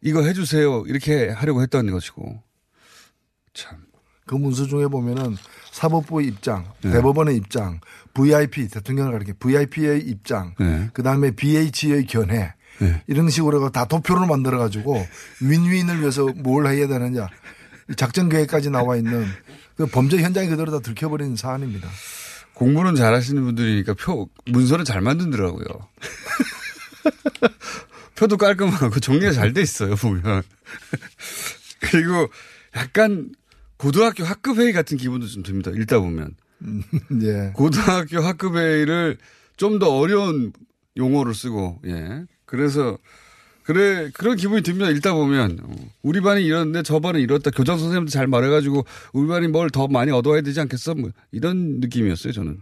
이거 0.00 0.22
해주세요. 0.22 0.84
이렇게 0.86 1.28
하려고 1.28 1.62
했던 1.62 1.90
것이고. 1.90 2.42
참. 3.54 3.78
그 4.26 4.34
문서 4.34 4.66
중에 4.66 4.86
보면은 4.86 5.36
사법부의 5.72 6.26
입장, 6.26 6.70
네. 6.82 6.90
대법원의 6.90 7.36
입장, 7.36 7.80
VIP 8.12 8.68
대통령을 8.68 9.12
가리켜 9.12 9.32
VIP의 9.38 10.02
입장, 10.02 10.54
네. 10.58 10.90
그 10.92 11.02
다음에 11.02 11.30
BH의 11.30 12.06
견해 12.06 12.52
네. 12.80 13.02
이런 13.06 13.30
식으로 13.30 13.70
다 13.70 13.86
도표를 13.86 14.26
만들어 14.26 14.58
가지고 14.58 15.02
윈윈을 15.40 16.00
위해서 16.00 16.26
뭘 16.36 16.66
해야 16.66 16.86
되느냐 16.86 17.28
이 17.90 17.96
작전 17.96 18.28
계획까지 18.28 18.70
나와 18.70 18.96
있는 18.96 19.26
그 19.76 19.86
범죄 19.86 20.18
현장이 20.18 20.48
그대로 20.48 20.70
다 20.70 20.80
들켜버린 20.80 21.36
사안입니다. 21.36 21.88
공부는 22.54 22.96
잘 22.96 23.14
하시는 23.14 23.42
분들이니까 23.42 23.94
표, 23.94 24.28
문서는 24.46 24.84
잘 24.84 25.00
만든더라고요. 25.00 25.64
표도 28.18 28.36
깔끔하고 28.36 28.98
정리가 29.00 29.32
잘 29.32 29.52
돼 29.52 29.62
있어요, 29.62 29.94
보면. 29.94 30.42
그리고 31.80 32.28
약간 32.76 33.30
고등학교 33.76 34.24
학급회의 34.24 34.72
같은 34.72 34.96
기분도 34.96 35.26
좀 35.26 35.42
듭니다. 35.42 35.70
읽다 35.70 36.00
보면. 36.00 36.34
예. 37.22 37.52
고등학교 37.54 38.20
학급회의를 38.20 39.18
좀 39.56 39.78
더 39.78 39.96
어려운 39.96 40.52
용어를 40.96 41.34
쓰고, 41.34 41.80
예. 41.86 42.24
그래서, 42.44 42.98
그래, 43.62 44.10
그런 44.14 44.36
기분이 44.36 44.62
듭니다. 44.62 44.90
읽다 44.90 45.12
보면. 45.14 45.58
어, 45.62 45.74
우리 46.02 46.20
반이 46.20 46.44
이랬는데 46.44 46.82
저 46.82 46.98
반은 47.00 47.20
이렇다. 47.20 47.50
교장 47.50 47.78
선생님도 47.78 48.10
잘 48.10 48.26
말해가지고 48.26 48.84
우리 49.12 49.28
반이 49.28 49.48
뭘 49.48 49.70
더 49.70 49.86
많이 49.88 50.10
얻어야 50.10 50.40
되지 50.40 50.60
않겠어? 50.60 50.94
뭐 50.94 51.10
이런 51.32 51.78
느낌이었어요, 51.80 52.32
저는. 52.32 52.60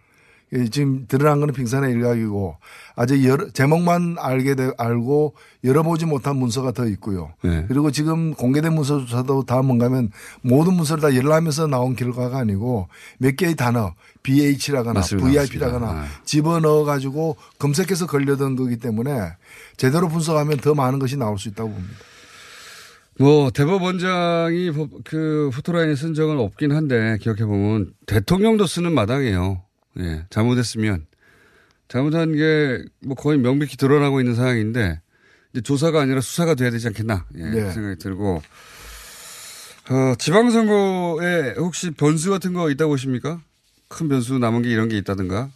예, 0.53 0.69
지금 0.69 1.07
드러난 1.09 1.41
거는 1.41 1.55
빙산의 1.55 1.93
일각이고 1.93 2.57
아직 2.95 3.25
여러, 3.25 3.51
제목만 3.51 4.15
알게 4.19 4.55
되, 4.55 4.71
알고 4.79 5.35
열어보지 5.65 6.07
못한 6.07 6.37
문서가 6.37 6.71
더 6.71 6.87
있고요. 6.87 7.33
네. 7.43 7.65
그리고 7.67 7.91
지금 7.91 8.33
공개된 8.33 8.73
문서조차도 8.73 9.43
다 9.43 9.61
뭔가면 9.63 10.13
모든 10.43 10.75
문서를 10.75 11.01
다 11.03 11.15
열람해서 11.17 11.67
나온 11.67 11.97
결과가 11.97 12.39
아니고 12.39 12.89
몇 13.19 13.35
개의 13.37 13.57
단어 13.57 13.95
BH라거나. 14.23 15.01
VIP라거나 15.01 15.87
맞습니다. 15.87 16.21
집어넣어 16.25 16.85
가지고 16.85 17.37
검색해서 17.59 18.07
걸려던 18.07 18.55
거기 18.55 18.77
때문에 18.77 19.33
제대로 19.77 20.09
분석하면 20.09 20.59
더 20.59 20.75
많은 20.75 21.01
것이 21.01 21.17
나올 21.17 21.39
수 21.41 21.49
있다고 21.49 21.71
봅니다. 21.71 21.95
뭐 23.19 23.51
대법원장이 23.51 24.71
법- 24.73 24.91
그 25.05 25.51
포토라인에 25.55 25.97
쓴 25.97 26.15
적은 26.15 26.39
없긴 26.39 26.71
한데 26.73 27.17
기억해 27.21 27.45
보면 27.47 27.93
대통령도 28.07 28.67
쓰는 28.67 28.93
마당이에요. 28.93 29.63
예, 29.99 30.27
잘못했으면 30.31 31.07
잘못한 31.89 32.35
게 32.35 32.85
뭐 33.05 33.15
거의 33.15 33.39
명백히 33.39 33.77
드러나고 33.77 34.21
있는 34.21 34.35
상황인데 34.35 35.01
이제 35.53 35.61
조사가 35.63 36.01
아니라 36.01 36.21
수사가 36.21 36.55
돼야 36.55 36.71
되지 36.71 36.89
않겠나 36.89 37.25
예, 37.37 37.43
네. 37.45 37.73
생각이 37.73 37.99
들고 37.99 38.43
어, 39.89 40.15
지방선거에 40.19 41.55
혹시 41.59 41.91
변수 41.93 42.31
같은 42.31 42.53
거 42.53 42.71
있다고 42.71 42.91
보십니까? 42.93 43.41
큰 43.89 44.09
변수 44.09 44.39
남은 44.39 44.63
게 44.63 44.71
이런 44.71 44.89
게 44.89 44.97
있다든가? 44.99 45.49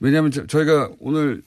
왜냐하면 0.00 0.30
저, 0.30 0.46
저희가 0.46 0.88
오늘 1.00 1.42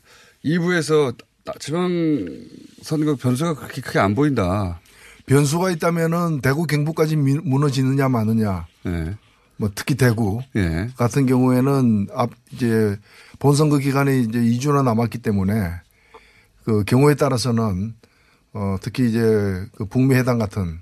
2부에서 0.46 1.16
지방선거 1.60 3.16
변수가 3.16 3.56
그렇게 3.56 3.82
크게 3.82 3.98
안 4.00 4.14
보인다. 4.14 4.80
변수가 5.26 5.72
있다면은 5.72 6.42
대구 6.42 6.68
경북까지 6.68 7.16
미- 7.16 7.40
무너지느냐 7.40 8.08
마느냐. 8.08 8.68
예. 8.86 9.18
뭐 9.58 9.70
특히 9.74 9.96
대구 9.96 10.42
예. 10.56 10.90
같은 10.98 11.26
경우에는 11.26 12.08
앞 12.14 12.32
이제 12.52 12.98
본선거 13.40 13.78
기간이 13.78 14.24
이제 14.24 14.40
2주나 14.40 14.84
남았기 14.84 15.20
때문에 15.20 15.72
그 16.64 16.84
경우에 16.86 17.16
따라서는 17.16 17.94
어 18.54 18.78
특히 18.82 19.10
이제 19.10 19.20
그 19.76 19.86
북미 19.86 20.16
회담 20.16 20.38
같은 20.38 20.80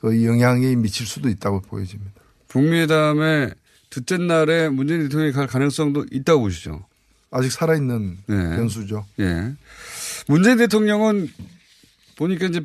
그 0.00 0.24
영향이 0.24 0.76
미칠 0.76 1.06
수도 1.06 1.28
있다고 1.28 1.62
보여집니다. 1.62 2.12
북미 2.48 2.80
회담에 2.80 3.50
둘째 3.90 4.18
날에 4.18 4.68
문재인 4.68 5.02
대통령이 5.02 5.32
갈 5.32 5.46
가능성도 5.46 6.06
있다고 6.10 6.42
보시죠. 6.42 6.84
아직 7.30 7.50
살아있는 7.50 8.18
네. 8.26 8.56
변수죠. 8.56 9.04
예. 9.20 9.52
문재인 10.28 10.58
대통령은 10.58 11.28
보니까 12.16 12.46
이제 12.46 12.64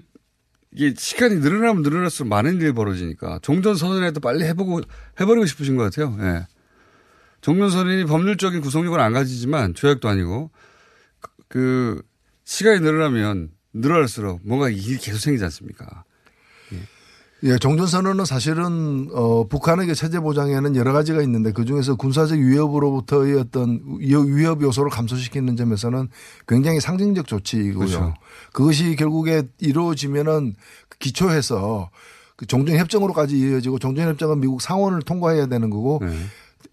이게 0.74 0.94
시간이 0.98 1.36
늘어나면 1.36 1.82
늘어날수록 1.82 2.30
많은 2.30 2.62
일이 2.62 2.72
벌어지니까 2.72 3.40
종전선언이라도 3.42 4.20
빨리 4.22 4.46
해보고, 4.46 4.82
해버리고 5.20 5.46
싶으신 5.46 5.76
것 5.76 5.84
같아요. 5.84 6.16
예. 6.22 6.48
종전선언이 7.42 8.06
법률적인 8.06 8.62
구속력은 8.62 9.00
안 9.00 9.14
가지지만 9.14 9.74
조약도 9.74 10.08
아니고 10.08 10.52
그, 11.20 11.30
그 11.48 12.02
시간이 12.46 12.80
늘어나면 12.82 13.50
늘어날수록 13.74 14.42
뭔가 14.44 14.70
일이 14.70 14.98
계속 14.98 15.18
생기지 15.20 15.44
않습니까? 15.46 16.04
예, 17.44 17.58
종전선언은 17.58 18.26
사실은 18.26 19.10
어 19.14 19.48
북한에게 19.48 19.96
체제 19.96 20.20
보장에는 20.20 20.76
여러 20.76 20.94
가지가 20.94 21.24
있는데 21.24 21.52
그 21.52 21.66
중에서 21.66 21.96
군사적 21.96 22.38
위협으로부터의 22.38 23.40
어떤 23.40 23.82
위- 24.00 24.14
위협 24.14 24.62
요소를 24.62 24.92
감소시키는 24.92 25.56
점에서는 25.56 26.08
굉장히 26.48 26.80
상징적 26.80 27.26
조치이고요. 27.26 27.88
그렇죠. 27.88 28.14
그것이 28.52 28.96
결국에 28.96 29.44
이루어지면은 29.60 30.56
그 30.90 30.98
기초해서 30.98 31.90
그 32.36 32.46
종전협정으로까지 32.46 33.38
이어지고 33.38 33.80
종전협정은 33.80 34.40
미국 34.40 34.62
상원을 34.62 35.02
통과해야 35.04 35.46
되는 35.46 35.70
거고 35.70 36.00
네. 36.02 36.12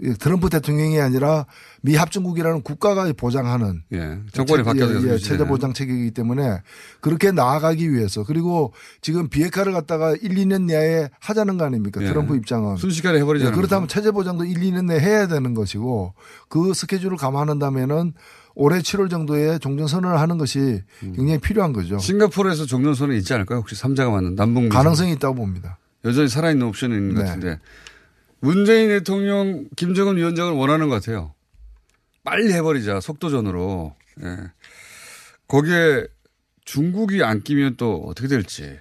이 0.00 0.14
트럼프 0.14 0.48
대통령이 0.48 1.00
아니라 1.00 1.44
미 1.82 1.96
합중국이라는 1.96 2.62
국가가 2.62 3.10
보장하는 3.12 3.82
예. 3.92 4.18
정권이 4.32 4.62
바뀌어서 4.62 5.08
예, 5.08 5.12
예, 5.14 5.18
체제 5.18 5.44
보장 5.44 5.72
체계이기 5.72 6.12
때문에 6.12 6.62
그렇게 7.00 7.32
나아가기 7.32 7.92
위해서 7.92 8.22
그리고 8.24 8.72
지금 9.00 9.28
비핵화를 9.28 9.72
갖다가 9.72 10.12
1, 10.12 10.20
2년 10.20 10.64
내에 10.64 11.08
하자는 11.18 11.58
거 11.58 11.64
아닙니까? 11.64 12.00
예. 12.02 12.06
트럼프 12.06 12.36
입장은. 12.36 12.76
순식간에 12.76 13.18
해버리잖아요. 13.18 13.52
예, 13.52 13.56
그렇다면 13.56 13.88
체제 13.88 14.12
보장도 14.12 14.44
1, 14.44 14.58
2년 14.60 14.84
내에 14.86 15.00
해야 15.00 15.26
되는 15.26 15.54
것이고 15.54 16.14
그 16.48 16.74
스케줄을 16.74 17.16
감안한다면은 17.16 18.14
올해 18.58 18.80
7월 18.80 19.08
정도에 19.08 19.58
종전선언을 19.58 20.18
하는 20.18 20.36
것이 20.36 20.82
굉장히 21.00 21.38
필요한 21.38 21.72
거죠. 21.72 21.96
싱가포르에서 21.98 22.66
종전선언 22.66 23.16
있지 23.16 23.32
않을까요? 23.32 23.60
혹시 23.60 23.76
3자가 23.76 24.10
맞는 24.10 24.34
남북미 24.34 24.68
가능성이 24.68 25.12
있다고 25.12 25.36
봅니다. 25.36 25.78
여전히 26.04 26.28
살아있는 26.28 26.66
옵션이 26.66 26.92
있는 26.94 27.14
것 27.14 27.22
네. 27.22 27.26
같은데 27.28 27.60
문재인 28.40 28.88
대통령, 28.88 29.68
김정은 29.76 30.16
위원장은 30.16 30.54
원하는 30.54 30.88
것 30.88 30.96
같아요. 30.96 31.34
빨리 32.24 32.52
해버리자 32.52 33.00
속도전으로. 33.00 33.94
예. 34.24 34.36
거기에 35.46 36.08
중국이 36.64 37.22
안 37.22 37.42
끼면 37.42 37.76
또 37.76 38.02
어떻게 38.08 38.26
될지. 38.26 38.76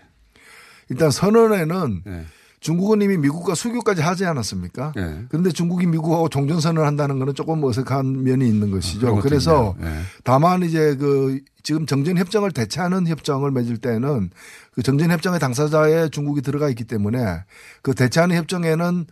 일단 0.89 1.11
선언에는 1.11 2.01
예. 2.07 2.25
중국은 2.67 3.01
이미 3.01 3.15
미국과 3.15 3.55
수교까지 3.55 4.01
하지 4.01 4.25
않았습니까? 4.25 4.91
예. 4.97 5.23
그런데 5.29 5.51
중국이 5.51 5.85
미국하고 5.85 6.27
종전선언을 6.27 6.85
한다는 6.85 7.17
거는 7.17 7.33
조금 7.33 7.63
어색한 7.63 8.25
면이 8.25 8.45
있는 8.45 8.71
것이죠. 8.71 9.07
것도 9.07 9.21
그래서. 9.21 9.73
예. 9.81 9.85
다만 10.25 10.63
이제 10.63 10.97
그 10.97 11.39
지금 11.63 11.85
정전 11.85 12.17
협정을 12.17 12.51
대체하는 12.51 13.07
협정을 13.07 13.51
맺을 13.51 13.77
때는 13.77 14.31
그 14.73 14.83
정전 14.83 15.11
협정의 15.11 15.39
당사자에 15.39 16.09
중국이 16.09 16.41
들어가 16.41 16.67
있기 16.67 16.83
때문에 16.83 17.45
그 17.83 17.95
대체하는 17.95 18.35
협정에는 18.35 19.05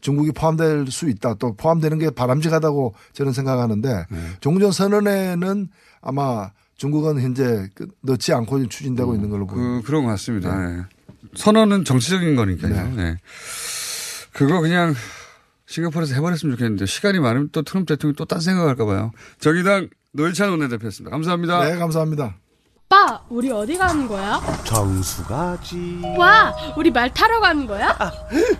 중국이 0.00 0.30
포함될 0.30 0.86
수 0.86 1.08
있다. 1.08 1.34
또 1.34 1.56
포함되는 1.56 1.98
게 1.98 2.10
바람직하다고 2.10 2.94
저는 3.12 3.32
생각하는데 3.32 4.06
네. 4.08 4.18
종전 4.38 4.70
선언에는 4.70 5.68
아마 6.00 6.52
중국은 6.76 7.20
현재 7.20 7.68
그 7.74 7.88
넣지 8.02 8.32
않고 8.32 8.68
추진되고 8.68 9.16
있는 9.16 9.30
걸로 9.30 9.48
보입니다. 9.48 9.80
그, 9.80 9.86
그런 9.86 10.04
것 10.04 10.10
같습니다. 10.10 10.78
예. 10.78 10.84
선언은 11.34 11.84
정치적인 11.84 12.36
거니까요. 12.36 12.94
예. 12.98 13.16
그거 14.32 14.60
그냥 14.60 14.94
싱가포르에서 15.66 16.14
해버렸으면 16.14 16.56
좋겠는데 16.56 16.86
시간이 16.86 17.20
많으면 17.20 17.48
또 17.52 17.62
트럼프 17.62 17.94
대통령이 17.94 18.16
또 18.16 18.24
딴 18.24 18.40
생각할까 18.40 18.84
봐요. 18.86 19.12
정의당 19.38 19.88
노일찬 20.12 20.50
원내대표였습니다. 20.50 21.10
감사합니다. 21.10 21.64
네, 21.64 21.76
감사합니다. 21.78 22.36
오빠, 22.86 23.22
우리 23.28 23.52
어디 23.52 23.78
가는 23.78 24.08
거야? 24.08 24.40
정수 24.64 25.22
가지. 25.24 26.00
와, 26.18 26.52
우리 26.76 26.90
말 26.90 27.12
타러 27.14 27.38
가는 27.38 27.64
거야? 27.68 27.96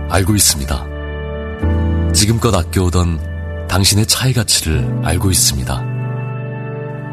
알고 0.11 0.35
있습니다. 0.35 0.85
지금껏 2.13 2.53
아껴오던 2.53 3.67
당신의 3.69 4.05
차의 4.05 4.33
가치를 4.33 4.99
알고 5.05 5.31
있습니다. 5.31 5.83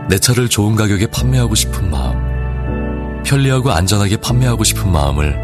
내 0.09 0.19
차를 0.19 0.49
좋은 0.49 0.75
가격에 0.75 1.07
판매하고 1.07 1.55
싶은 1.55 1.91
마음, 1.91 3.23
편리하고 3.23 3.71
안전하게 3.71 4.17
판매하고 4.17 4.65
싶은 4.65 4.91
마음을 4.91 5.39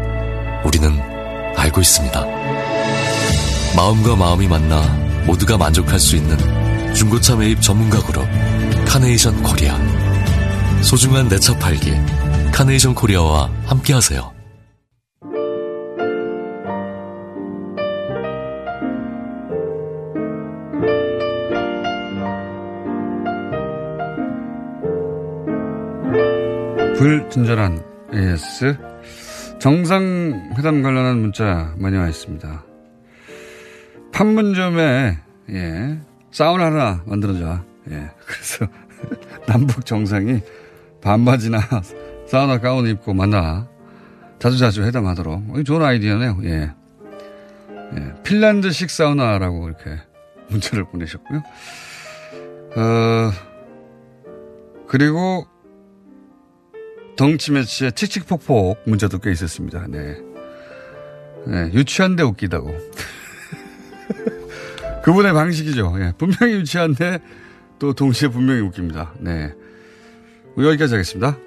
우리는 0.65 0.99
알고 1.55 1.79
있습니다. 1.79 2.25
마음과 3.77 4.15
마음이 4.17 4.47
만나 4.47 4.81
모두가 5.25 5.57
만족할 5.57 5.97
수 5.99 6.17
있는 6.17 6.37
중고차 6.93 7.35
매입 7.37 7.61
전문가 7.61 7.99
그룹 8.05 8.27
카네이션 8.85 9.41
코리아. 9.43 9.77
소중한 10.81 11.29
내 11.29 11.37
차 11.39 11.57
팔기 11.57 11.93
카네이션 12.51 12.93
코리아와 12.95 13.49
함께하세요. 13.65 14.34
불친절한 26.97 27.83
AS. 28.13 28.77
정상회담 29.59 30.81
관련한 30.81 31.19
문자 31.19 31.73
많이 31.77 31.97
와 31.97 32.07
있습니다. 32.07 32.63
판문점에, 34.13 35.17
예, 35.49 35.99
사우나 36.31 36.65
하나 36.67 37.03
만들어자. 37.05 37.63
예, 37.91 38.09
그래서 38.25 38.67
남북 39.45 39.85
정상이 39.85 40.39
반바지나 41.01 41.59
사우나 42.27 42.59
가운 42.59 42.87
입고 42.87 43.13
만나. 43.13 43.67
자주자주 44.39 44.83
회담하도록. 44.83 45.65
좋은 45.65 45.81
아이디어네요. 45.81 46.39
예. 46.43 46.71
예. 47.97 48.13
핀란드식 48.23 48.89
사우나라고 48.89 49.67
이렇게 49.67 49.99
문자를 50.49 50.85
보내셨고요. 50.85 51.39
어, 52.77 53.31
그리고 54.87 55.47
덩치 57.15 57.51
매치에 57.51 57.91
칙칙폭폭 57.91 58.81
문자도 58.85 59.19
꽤 59.19 59.31
있었습니다. 59.31 59.85
네. 59.87 60.17
네 61.47 61.71
유치한데 61.73 62.23
웃기다고. 62.23 62.71
그분의 65.03 65.33
방식이죠. 65.33 65.95
예, 65.99 66.13
분명히 66.17 66.55
유치한데 66.55 67.19
또 67.79 67.93
동시에 67.93 68.29
분명히 68.29 68.61
웃깁니다. 68.61 69.13
네. 69.19 69.53
여기까지 70.57 70.95
하겠습니다. 70.95 71.37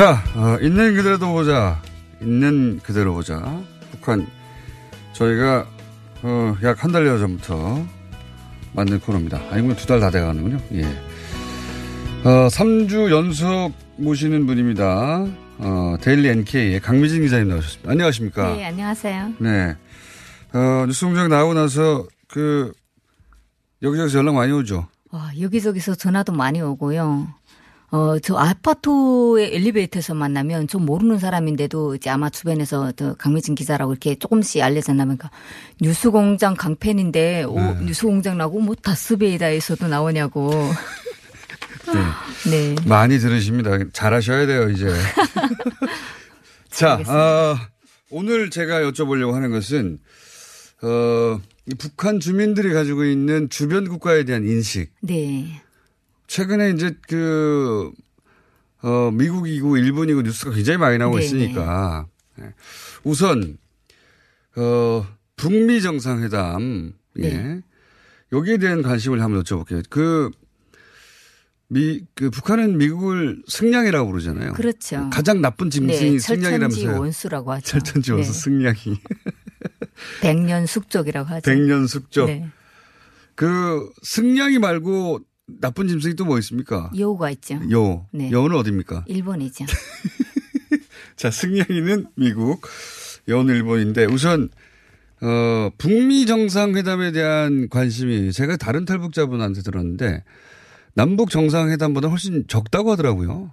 자, 0.00 0.24
어, 0.34 0.56
있는 0.62 0.94
그대로 0.94 1.18
보자. 1.18 1.78
있는 2.22 2.80
그대로 2.82 3.12
보자. 3.12 3.38
북한, 3.90 4.26
저희가, 5.12 5.66
어, 6.22 6.56
약 6.62 6.82
한 6.82 6.90
달여 6.90 7.18
전부터 7.18 7.84
만든 8.72 8.98
코너입니다. 8.98 9.38
아니면 9.50 9.76
두 9.76 9.84
달 9.86 10.00
다 10.00 10.08
돼가는군요. 10.10 10.56
예. 10.72 10.84
어, 12.24 12.48
3주 12.48 13.10
연속 13.10 13.72
모시는 13.98 14.46
분입니다. 14.46 15.26
어, 15.58 15.96
데일리 16.00 16.28
NK의 16.30 16.80
강미진 16.80 17.20
기자님 17.20 17.48
나오셨습니다. 17.48 17.90
안녕하십니까. 17.90 18.54
네, 18.56 18.64
안녕하세요. 18.64 19.32
네. 19.38 19.76
어, 20.54 20.84
뉴스 20.86 21.04
공장 21.04 21.28
나오고 21.28 21.52
나서 21.52 22.06
그, 22.26 22.72
여기저기서 23.82 24.20
연락 24.20 24.34
많이 24.36 24.50
오죠? 24.50 24.88
와, 25.10 25.30
여기저기서 25.38 25.94
전화도 25.94 26.32
많이 26.32 26.62
오고요. 26.62 27.28
어, 27.92 28.18
저 28.20 28.36
아파트의 28.36 29.56
엘리베이터에서 29.56 30.14
만나면 30.14 30.68
좀 30.68 30.86
모르는 30.86 31.18
사람인데도 31.18 31.96
이제 31.96 32.08
아마 32.08 32.30
주변에서 32.30 32.92
저 32.92 33.14
강미진 33.14 33.56
기자라고 33.56 33.92
이렇게 33.92 34.14
조금씩 34.14 34.62
알려졌나니까 34.62 35.30
뉴스공장 35.80 36.54
강팬인데 36.54 37.44
오, 37.44 37.58
네. 37.58 37.78
뉴스공장 37.86 38.38
나고 38.38 38.60
뭐 38.60 38.76
다스베이다에서도 38.76 39.88
나오냐고. 39.88 40.50
네. 42.44 42.50
네. 42.50 42.76
많이 42.86 43.18
들으십니다. 43.18 43.78
잘하셔야 43.92 44.46
돼요, 44.46 44.70
이제. 44.70 44.86
자, 46.70 46.94
어, 46.94 47.56
오늘 48.10 48.50
제가 48.50 48.82
여쭤보려고 48.82 49.32
하는 49.32 49.50
것은, 49.50 49.98
어, 50.82 51.40
북한 51.78 52.20
주민들이 52.20 52.72
가지고 52.72 53.04
있는 53.04 53.48
주변 53.50 53.88
국가에 53.88 54.24
대한 54.24 54.46
인식. 54.46 54.92
네. 55.00 55.60
최근에 56.30 56.70
이제 56.70 56.96
그, 57.08 57.90
어, 58.82 59.10
미국이고 59.10 59.76
일본이고 59.76 60.22
뉴스가 60.22 60.52
굉장히 60.52 60.78
많이 60.78 60.96
나오고 60.96 61.16
네네. 61.16 61.26
있으니까. 61.26 62.06
네. 62.36 62.54
우선, 63.02 63.58
어, 64.54 65.04
북미 65.34 65.82
정상회담. 65.82 66.92
예. 67.18 67.28
네. 67.28 67.60
여기에 68.32 68.58
대한 68.58 68.82
관심을 68.82 69.20
한번 69.20 69.42
여쭤볼게요. 69.42 69.82
그, 69.90 70.30
미, 71.66 72.04
그 72.14 72.30
북한은 72.30 72.78
미국을 72.78 73.42
승량이라고 73.48 74.08
부르잖아요. 74.08 74.52
그렇죠. 74.52 75.10
가장 75.12 75.40
나쁜 75.40 75.68
짐승이 75.68 76.12
네, 76.12 76.18
승량이라면서요. 76.20 76.84
철천지 76.84 77.00
원수라고 77.00 77.52
하죠. 77.54 77.66
철천지 77.66 78.12
원수 78.12 78.32
네. 78.32 78.38
승량이. 78.38 79.00
백년 80.22 80.66
숙족이라고 80.66 81.28
하죠. 81.28 81.50
백년 81.50 81.88
숙족. 81.88 82.26
네. 82.26 82.48
그 83.34 83.90
승량이 84.02 84.60
말고 84.60 85.24
나쁜 85.60 85.88
짐승이 85.88 86.14
또 86.14 86.24
뭐 86.24 86.38
있습니까? 86.38 86.90
여우가 86.96 87.30
있죠. 87.32 87.60
여우. 87.70 88.04
네. 88.12 88.30
여우는 88.30 88.56
어디입니까? 88.56 89.04
일본이죠. 89.08 89.64
자, 91.16 91.30
승냥이는 91.30 92.06
미국, 92.14 92.62
여우는 93.28 93.54
일본인데 93.56 94.06
우선 94.06 94.48
어, 95.22 95.70
북미 95.76 96.24
정상회담에 96.26 97.12
대한 97.12 97.68
관심이 97.68 98.32
제가 98.32 98.56
다른 98.56 98.84
탈북자분한테 98.86 99.60
들었는데 99.62 100.24
남북 100.94 101.30
정상회담보다 101.30 102.08
훨씬 102.08 102.44
적다고 102.48 102.92
하더라고요. 102.92 103.52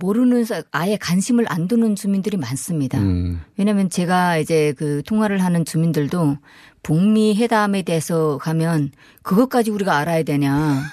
모르는 0.00 0.44
아예 0.70 0.96
관심을 0.96 1.46
안 1.48 1.66
두는 1.66 1.96
주민들이 1.96 2.36
많습니다. 2.36 3.00
음. 3.00 3.40
왜냐하면 3.56 3.90
제가 3.90 4.38
이제 4.38 4.72
그 4.78 5.02
통화를 5.04 5.42
하는 5.42 5.64
주민들도 5.64 6.38
북미 6.84 7.34
회담에 7.34 7.82
대해서 7.82 8.38
가면 8.38 8.92
그것까지 9.22 9.72
우리가 9.72 9.96
알아야 9.96 10.22
되냐. 10.22 10.84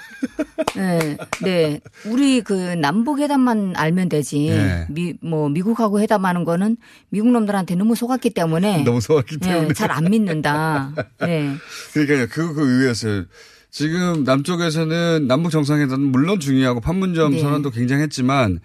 네, 0.76 1.18
네. 1.42 1.82
우리 2.06 2.42
그 2.42 2.54
남북 2.54 3.20
회담만 3.20 3.74
알면 3.76 4.10
되지. 4.10 4.50
네. 4.50 4.88
미, 4.90 5.14
뭐 5.22 5.50
미국하고 5.50 6.00
회담하는 6.00 6.44
거는 6.44 6.78
미국 7.10 7.32
놈들한테 7.32 7.76
너무 7.76 7.96
속았기 7.96 8.32
때문에 8.32 8.84
너무 8.84 9.02
속았기 9.02 9.38
때문에 9.38 9.68
네, 9.70 9.74
잘안 9.74 10.06
믿는다. 10.06 10.94
네. 11.22 11.54
그러니까요. 11.94 12.28
그거 12.30 12.54
그 12.54 12.70
의외였어요. 12.70 13.26
지금 13.72 14.24
남쪽에서는 14.24 15.28
남북 15.28 15.50
정상회담은 15.52 16.12
물론 16.12 16.40
중요하고 16.40 16.80
판문점 16.80 17.32
네. 17.32 17.40
선언도 17.40 17.72
굉장했지만 17.72 18.60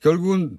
결국은 0.00 0.58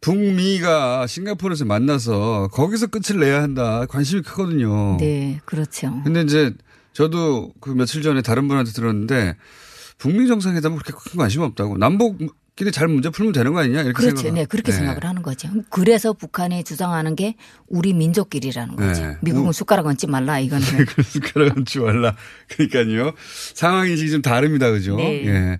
북미가 0.00 1.06
싱가포르에서 1.06 1.64
만나서 1.64 2.48
거기서 2.52 2.86
끝을 2.88 3.18
내야 3.20 3.42
한다. 3.42 3.84
관심이 3.86 4.22
크거든요. 4.22 4.96
네, 4.98 5.40
그렇죠. 5.44 6.00
근데 6.04 6.22
이제 6.22 6.54
저도 6.92 7.52
그 7.60 7.70
며칠 7.70 8.02
전에 8.02 8.22
다른 8.22 8.48
분한테 8.48 8.72
들었는데 8.72 9.36
북미 9.98 10.26
정상회담은 10.28 10.78
그렇게 10.78 10.92
큰 10.92 11.18
관심 11.18 11.42
없다고. 11.42 11.76
남북끼리 11.76 12.70
잘 12.72 12.88
문제 12.88 13.10
풀면 13.10 13.32
되는 13.32 13.52
거 13.52 13.58
아니냐 13.60 13.82
이렇게 13.82 13.92
그렇죠. 13.94 14.16
생각. 14.16 14.34
네, 14.34 14.44
그렇게 14.46 14.70
네. 14.70 14.78
생각을 14.78 15.04
하는 15.04 15.22
거죠. 15.22 15.48
그래서 15.70 16.12
북한이 16.12 16.64
주장하는 16.64 17.16
게 17.16 17.34
우리 17.66 17.92
민족끼리라는 17.92 18.76
거죠. 18.76 19.02
네. 19.06 19.16
미국은 19.22 19.52
숟가락 19.52 19.86
얹지 19.86 20.06
말라 20.06 20.38
이거는. 20.38 20.64
숟가락 21.04 21.58
얹지 21.58 21.80
말라. 21.80 22.14
그러니까요. 22.48 23.12
상황 23.54 23.88
인식이 23.88 24.10
좀 24.10 24.22
다릅니다, 24.22 24.70
그죠? 24.70 24.96
네. 24.96 25.26
예. 25.26 25.58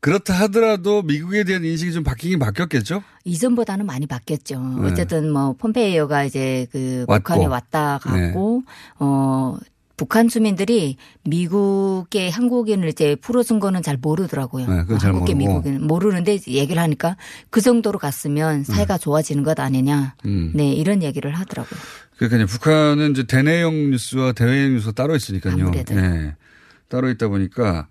그렇다 0.00 0.34
하더라도 0.34 1.00
미국에 1.02 1.44
대한 1.44 1.64
인식이 1.64 1.90
좀 1.92 2.04
바뀌긴 2.04 2.38
바뀌었겠죠? 2.38 3.02
이전보다는 3.24 3.86
많이 3.86 4.06
바뀌었죠. 4.06 4.60
네. 4.82 4.90
어쨌든 4.90 5.32
뭐 5.32 5.54
폼페이오가 5.54 6.24
이제 6.24 6.66
그 6.72 7.06
왔고. 7.08 7.22
북한에 7.22 7.46
왔다 7.46 7.98
갔고 8.02 8.62
네. 8.66 8.72
어 8.98 9.56
북한 9.96 10.28
주민들이 10.28 10.96
미국의 11.24 12.30
한국인을 12.30 12.88
이제 12.88 13.16
풀어준 13.16 13.60
거는 13.60 13.82
잘 13.82 13.96
모르더라고요. 13.96 14.66
네, 14.68 14.82
그건 14.82 14.98
잘 14.98 15.10
한국계 15.10 15.34
미국인 15.34 15.86
모르는데 15.86 16.38
얘기를 16.48 16.82
하니까 16.82 17.16
그 17.50 17.60
정도로 17.60 17.98
갔으면 17.98 18.64
사회가 18.64 18.94
음. 18.94 18.98
좋아지는 18.98 19.44
것 19.44 19.58
아니냐. 19.60 20.16
음. 20.24 20.52
네, 20.54 20.72
이런 20.72 21.02
얘기를 21.02 21.32
하더라고요. 21.32 21.78
그러니까 22.16 22.46
북한은 22.46 23.12
이제 23.12 23.24
대내용 23.24 23.90
뉴스와 23.90 24.32
대외용 24.32 24.74
뉴스가 24.74 24.92
따로 24.92 25.14
있으니까요. 25.14 25.54
아무래도. 25.54 25.94
네. 25.94 26.34
따로 26.88 27.08
있다 27.08 27.28
보니까 27.28 27.88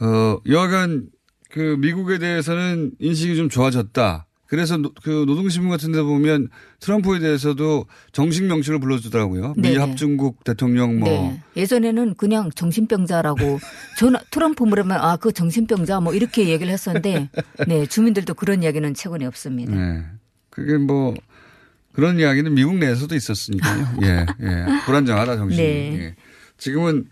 어 0.00 0.38
여하간 0.48 1.06
그 1.50 1.76
미국에 1.78 2.18
대해서는 2.18 2.92
인식이 2.98 3.36
좀 3.36 3.48
좋아졌다. 3.48 4.26
그래서 4.52 4.76
그 5.02 5.24
노동신문 5.26 5.70
같은 5.70 5.92
데 5.92 6.02
보면 6.02 6.50
트럼프에 6.78 7.20
대해서도 7.20 7.86
정식 8.12 8.44
명칭을 8.44 8.80
불러주더라고요. 8.80 9.54
미 9.56 9.76
합중국 9.76 10.44
대통령 10.44 10.98
뭐. 10.98 11.08
네. 11.08 11.42
예전에는 11.56 12.16
그냥 12.16 12.50
정신병자라고 12.54 13.38
전 13.96 14.14
트럼프 14.30 14.64
물으면 14.64 15.00
아, 15.00 15.16
그 15.16 15.32
정신병자 15.32 16.00
뭐 16.00 16.12
이렇게 16.12 16.50
얘기를 16.50 16.70
했었는데 16.70 17.30
네, 17.66 17.86
주민들도 17.86 18.34
그런 18.34 18.62
이야기는 18.62 18.92
최근에 18.92 19.24
없습니다. 19.24 19.74
네. 19.74 20.04
그게 20.50 20.76
뭐 20.76 21.14
그런 21.94 22.18
이야기는 22.20 22.52
미국 22.52 22.76
내에서도 22.76 23.14
있었으니까요. 23.14 23.88
예, 24.02 24.26
예. 24.42 24.66
불안정하다 24.84 25.38
정신이. 25.38 25.62
네. 25.62 25.98
예. 25.98 26.14
지금은 26.58 27.06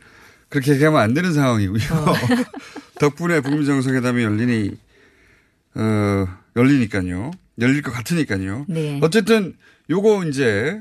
그렇게 0.51 0.73
얘기하면 0.73 1.01
안 1.01 1.15
되는 1.15 1.33
상황이고요. 1.33 1.81
어. 1.91 2.15
덕분에 3.01 3.41
북미 3.41 3.65
정상회담이 3.65 4.23
열리니 4.23 4.73
어, 5.77 6.27
열리니까요. 6.57 7.31
열릴 7.61 7.83
것 7.83 7.93
같으니까요. 7.93 8.67
네. 8.69 8.99
어쨌든 9.03 9.57
요거 9.89 10.25
이제 10.25 10.81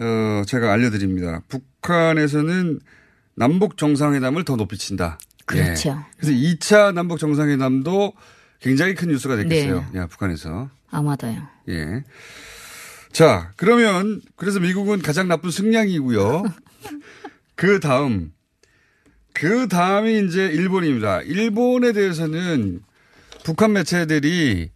어, 0.00 0.42
제가 0.46 0.72
알려드립니다. 0.72 1.42
북한에서는 1.48 2.80
남북 3.34 3.76
정상회담을 3.76 4.44
더 4.44 4.56
높이 4.56 4.76
친다. 4.78 5.18
그렇죠. 5.46 5.94
네. 5.94 6.00
그래서 6.18 6.32
2차 6.32 6.94
남북 6.94 7.18
정상회담도 7.18 8.12
굉장히 8.60 8.94
큰 8.94 9.08
뉴스가 9.08 9.36
됐겠어요. 9.36 9.86
네. 9.92 10.00
야, 10.00 10.06
북한에서. 10.06 10.70
아마도요. 10.90 11.46
예. 11.68 12.04
자, 13.12 13.52
그러면 13.56 14.20
그래서 14.36 14.60
미국은 14.60 15.02
가장 15.02 15.28
나쁜 15.28 15.50
승량이고요. 15.50 16.44
그 17.54 17.80
다음 17.80 18.32
그 19.32 19.68
다음이 19.68 20.26
이제 20.26 20.46
일본입니다. 20.46 21.22
일본에 21.22 21.92
대해서는 21.92 22.82
북한 23.50 23.72
매체들이 23.72 24.70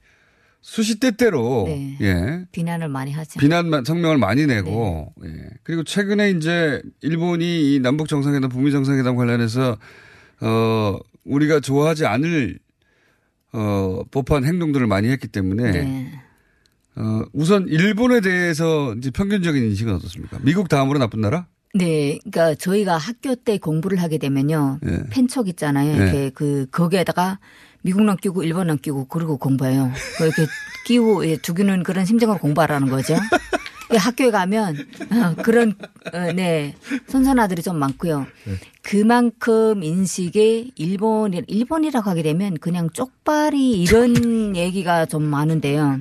수시 0.61 0.99
때때로 0.99 1.64
네. 1.68 1.97
예. 2.01 2.45
비난을 2.51 2.89
많이 2.89 3.12
하죠. 3.12 3.39
비난 3.39 3.70
성명을 3.85 4.18
많이 4.18 4.47
내고 4.47 5.14
예. 5.25 5.29
그리고 5.62 5.85
최근에 5.85 6.31
이제 6.31 6.83
일본이 7.01 7.75
이 7.75 7.79
남북 7.79 8.09
정상회담, 8.09 8.51
북미 8.51 8.72
정상회담 8.72 9.14
관련해서 9.14 9.79
어 10.41 10.99
우리가 11.25 11.61
좋아하지 11.61 12.07
않을 12.07 12.59
어 13.53 14.03
법한 14.11 14.45
행동들을 14.45 14.85
많이 14.89 15.09
했기 15.09 15.29
때문에 15.29 15.70
네. 15.70 16.12
어 16.97 17.22
우선 17.33 17.68
일본에 17.68 18.20
대해서 18.20 18.93
이제 18.95 19.12
평균적인 19.12 19.62
인식은 19.62 19.95
어떻습니까? 19.95 20.41
미국 20.43 20.68
다음으로 20.68 20.99
나쁜 20.99 21.20
나라? 21.20 21.47
네, 21.75 22.18
그러니까 22.25 22.55
저희가 22.55 22.97
학교 22.97 23.35
때 23.35 23.59
공부를 23.59 24.01
하게 24.01 24.18
되면요, 24.18 24.79
예. 24.87 25.03
펜촉 25.11 25.49
있잖아요. 25.49 25.97
네. 25.97 26.03
이렇게 26.03 26.31
그 26.31 26.66
거기에다가 26.70 27.39
미국랑 27.85 28.16
끼고 28.16 28.43
일본랑 28.43 28.78
끼고 28.78 29.07
그러고 29.07 29.37
공부해요. 29.37 29.93
그 30.16 30.24
이렇게 30.24 30.47
끼고 30.87 31.26
예, 31.26 31.37
죽이는 31.37 31.82
그런 31.82 32.05
심정으로 32.07 32.39
공부하라는 32.39 32.89
거죠. 32.89 33.14
그 33.91 33.97
학교에 33.97 34.30
가면 34.30 34.76
어, 35.12 35.43
그런 35.43 35.74
어, 36.12 36.32
네 36.32 36.74
선선아들이 37.09 37.62
좀 37.62 37.78
많고요. 37.78 38.26
그만큼 38.82 39.82
인식에 39.82 40.70
일본 40.76 41.35
일본이라고 41.47 42.09
하게 42.09 42.22
되면 42.22 42.57
그냥 42.59 42.89
쪽발이 42.91 43.72
이런 43.82 44.57
얘기가 44.57 45.05
좀 45.07 45.22
많은데요. 45.24 46.01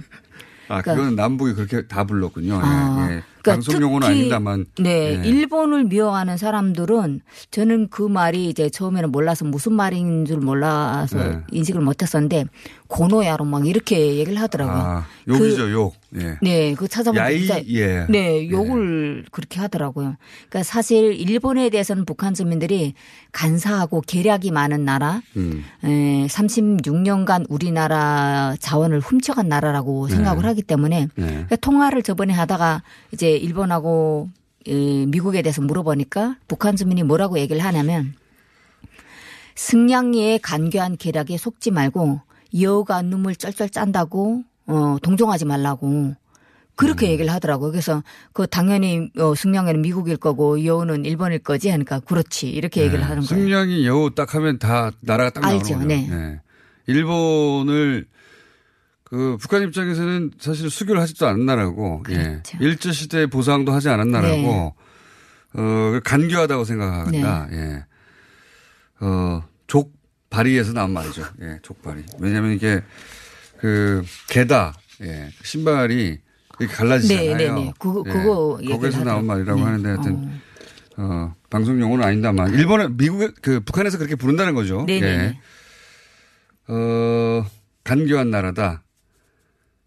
아, 0.70 0.82
그러니까- 0.82 0.96
그건 0.96 1.16
남북이 1.16 1.54
그렇게 1.54 1.86
다 1.88 2.06
불렀군요. 2.06 2.60
아, 2.64 3.08
예, 3.12 3.16
예. 3.18 3.24
그러니까 3.44 3.72
특히 3.72 4.06
아닙니다만. 4.06 4.66
네, 4.80 5.22
예. 5.24 5.28
일본을 5.28 5.84
미워하는 5.86 6.38
사람들은 6.38 7.22
저는 7.52 7.90
그 7.90 8.02
말이 8.02 8.50
이제 8.50 8.70
처음에는 8.70 9.12
몰라서 9.12 9.46
무슨 9.46 9.74
말인 9.74 10.26
줄 10.26 10.38
몰라서 10.38 11.18
네. 11.18 11.40
인식을 11.52 11.82
못했었는데 11.82 12.46
고노야로 12.88 13.44
막 13.46 13.68
이렇게 13.68 14.18
얘기를 14.18 14.40
하더라고요. 14.40 14.76
아, 14.76 15.06
욕이죠, 15.28 15.64
그- 15.66 15.72
욕. 15.74 15.96
예. 16.16 16.38
네, 16.44 16.76
그 16.76 16.88
찾아보면 16.88 17.24
야이, 17.26 17.40
진짜 17.40 17.60
예. 17.70 18.06
네, 18.08 18.48
욕을 18.50 19.26
그렇게 19.32 19.60
하더라고요. 19.60 20.16
그러니까 20.48 20.62
사실 20.64 21.14
일본에 21.20 21.70
대해서는 21.72 22.06
북한 22.06 22.36
주민들이 22.36 22.94
간사하고 23.32 24.02
계략이 24.06 24.52
많은 24.52 24.86
나라, 24.86 25.22
음. 25.36 25.64
에, 25.84 26.28
36년간 26.28 27.46
우리나라 27.50 28.56
자원을 28.60 29.00
훔쳐간 29.00 29.48
나라라고 29.50 30.08
네. 30.08 30.16
생각을 30.16 30.46
하기 30.46 30.62
때문에 30.62 31.08
네. 31.16 31.26
그러니까 31.26 31.56
통화를 31.56 32.04
저번에 32.04 32.32
하다가 32.34 32.84
이제 33.12 33.33
일본하고 33.38 34.30
이 34.66 35.06
미국에 35.08 35.42
대해서 35.42 35.62
물어보니까 35.62 36.38
북한 36.48 36.76
주민이 36.76 37.04
뭐라고 37.04 37.38
얘기를 37.40 37.64
하냐면 37.64 38.14
승냥이의 39.56 40.40
간교한 40.40 40.98
계략에 40.98 41.38
속지 41.38 41.72
말고 41.72 42.22
여우가 42.60 43.02
눈물 43.02 43.36
쩔쩔 43.36 43.70
짠다고 43.70 44.44
어 44.68 44.98
동정하지 45.02 45.46
말라고 45.46 46.16
그렇게 46.76 47.12
얘기를 47.12 47.32
하더라고요. 47.32 47.72
그래서 47.72 48.04
그 48.32 48.48
당연히 48.48 49.12
어, 49.20 49.36
승냥이는 49.36 49.82
미국일 49.82 50.18
거고 50.18 50.64
여우는 50.66 51.06
일본일 51.06 51.40
거지 51.40 51.70
하니까 51.70 52.00
그렇지 52.00 52.50
이렇게 52.50 52.82
얘기를 52.82 53.00
네. 53.00 53.06
하는 53.06 53.24
거예요. 53.24 53.44
승량이 53.44 53.86
여우 53.86 54.14
딱 54.16 54.34
하면 54.34 54.58
다 54.58 54.92
나라가 55.02 55.30
딱 55.30 55.46
알죠. 55.46 55.76
나오는 55.76 55.88
거죠. 55.88 56.16
네. 56.16 56.42
일본을 56.88 58.08
그 59.04 59.38
북한 59.40 59.62
입장에서는 59.64 60.32
사실 60.40 60.70
수교를 60.70 61.02
하지도 61.02 61.28
않은 61.28 61.46
나라고 61.46 62.04
예. 62.10 62.42
일제 62.60 62.92
시대 62.92 63.28
보상도 63.28 63.72
하지 63.72 63.90
않은 63.90 64.10
나라고 64.12 64.76
네. 65.56 65.62
어 65.62 66.00
간교하다고 66.04 66.64
생각한다. 66.64 67.48
예. 67.52 67.86
어 69.02 69.44
족발이에서 69.68 70.74
나온 70.74 70.92
말이죠. 70.92 71.24
예, 71.42 71.60
족발이. 71.62 72.04
왜냐하면 72.20 72.54
이게 72.54 72.82
그 73.60 74.04
게다 74.30 74.74
예, 75.02 75.30
신발이 75.44 76.18
이렇게 76.60 76.74
갈라지잖아요. 76.76 77.36
네, 77.38 77.48
네, 77.50 77.54
네. 77.54 77.74
그거- 77.80 78.04
예, 78.08 78.12
그거 78.12 78.58
얘기를 78.62 78.80
거기서 78.80 79.04
나온. 79.04 79.26
말이라고 79.26 79.60
네. 79.60 79.66
하는데 79.66 79.90
하여튼 79.90 80.42
어, 80.98 81.34
방송 81.50 81.80
용어는 81.80 82.04
아닌다만 82.06 82.54
일본에 82.54 82.88
미국에 82.88 83.30
그 83.42 83.60
북한에서 83.60 83.98
그렇게 83.98 84.16
부른다는 84.16 84.54
거죠. 84.56 84.86
네, 84.88 85.00
네, 85.00 85.08
예. 85.08 85.18
네. 85.18 85.40
어, 86.68 87.46
간교한 87.84 88.30
나라다. 88.32 88.83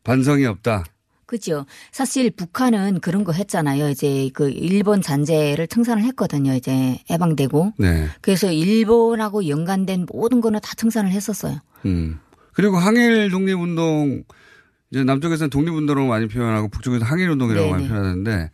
반성이 0.06 0.46
없다. 0.46 0.84
그죠. 1.26 1.66
사실 1.90 2.30
북한은 2.30 3.00
그런 3.00 3.24
거 3.24 3.32
했잖아요. 3.32 3.88
이제 3.90 4.30
그 4.32 4.48
일본 4.48 5.02
잔재를 5.02 5.66
청산을 5.66 6.04
했거든요. 6.04 6.54
이제 6.54 6.98
해방되고. 7.10 7.72
네. 7.78 8.06
그래서 8.20 8.52
일본하고 8.52 9.48
연관된 9.48 10.06
모든 10.08 10.40
거는 10.40 10.60
다 10.62 10.72
청산을 10.76 11.10
했었어요. 11.10 11.58
음. 11.84 12.20
그리고 12.52 12.76
항일 12.76 13.30
독립운동 13.30 14.22
이제 14.92 15.02
남쪽에서는 15.02 15.50
독립운동으로 15.50 16.06
많이 16.06 16.28
표현하고 16.28 16.68
북쪽에서 16.68 17.04
항일운동이라고 17.04 17.70
많이 17.70 17.82
네네. 17.82 17.92
표현하는데 17.92 18.50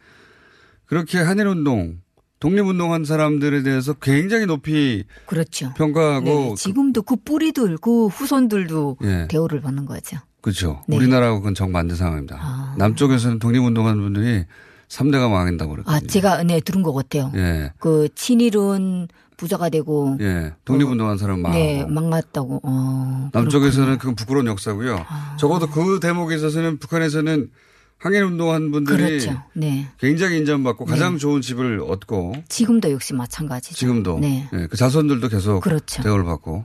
그렇게 0.87 1.19
한일운동 1.19 2.01
독립운동한 2.41 3.05
사람들에 3.05 3.63
대해서 3.63 3.93
굉장히 3.93 4.47
높이 4.47 5.05
그렇죠. 5.27 5.73
평가하고 5.75 6.25
네, 6.25 6.55
지금도 6.57 7.03
그 7.03 7.17
뿌리들, 7.17 7.77
그 7.77 8.07
후손들도 8.07 8.97
예. 9.05 9.29
대우를 9.29 9.61
받는 9.61 9.85
거죠. 9.85 10.17
그렇죠. 10.43 10.83
네. 10.87 10.97
아. 10.97 10.99
우리나라하고는 10.99 11.55
정반대 11.55 11.95
상황입니다. 11.95 12.75
남쪽에서는 12.77 13.39
독립운동한 13.39 13.99
분들이 13.99 14.45
3대가 14.89 15.31
망한다고 15.31 15.73
그랬거든요. 15.73 15.97
아, 15.97 16.01
제가 16.07 16.43
네 16.43 16.61
들은 16.61 16.83
것 16.83 16.93
같아요. 16.93 17.33
예. 17.35 17.73
그 17.79 18.09
친일은 18.15 19.09
부자가 19.39 19.71
되고 19.71 20.19
예. 20.21 20.53
독립운동한 20.67 21.17
사람은 21.17 21.43
망하고. 21.43 21.65
네, 21.65 21.87
망했다고. 21.87 22.61
어. 22.63 23.31
남쪽에서는 23.33 23.97
그건 23.99 24.15
부끄러운 24.15 24.47
역사고요. 24.47 25.07
아. 25.09 25.37
적어도 25.39 25.69
그 25.69 25.99
대목에 26.01 26.35
있어서는 26.37 26.79
북한에서는 26.79 27.51
항일 27.99 28.25
운동한 28.25 28.73
분들이 28.73 29.21
그렇죠. 29.21 29.41
네. 29.55 29.89
굉장히 29.99 30.39
인정받고 30.39 30.85
가장 30.85 31.13
네. 31.13 31.19
좋은 31.19 31.41
집을 31.41 31.81
얻고 31.87 32.35
지금도 32.49 32.91
역시 32.91 33.15
마찬가지죠. 33.15 33.77
지금도 33.77 34.19
네. 34.19 34.49
예, 34.53 34.67
그 34.67 34.77
자손들도 34.77 35.29
계속 35.29 35.61
그렇죠. 35.61 36.03
대우를 36.03 36.25
받고 36.25 36.65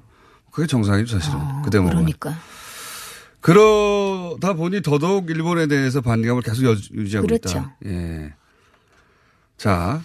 그게 0.51 0.65
정상이죠 0.65 1.19
사실은 1.19 1.39
그 1.63 1.69
대목은. 1.69 1.93
그러니까. 1.93 2.36
그러다 3.48 4.54
보니 4.54 4.82
더더욱 4.82 5.30
일본에 5.30 5.68
대해서 5.68 6.02
반감을 6.02 6.41
계속 6.41 6.66
여- 6.66 6.76
유지하고 6.93 7.28
그렇죠. 7.28 7.50
있다. 7.60 7.78
예. 7.86 8.34
자 9.56 10.02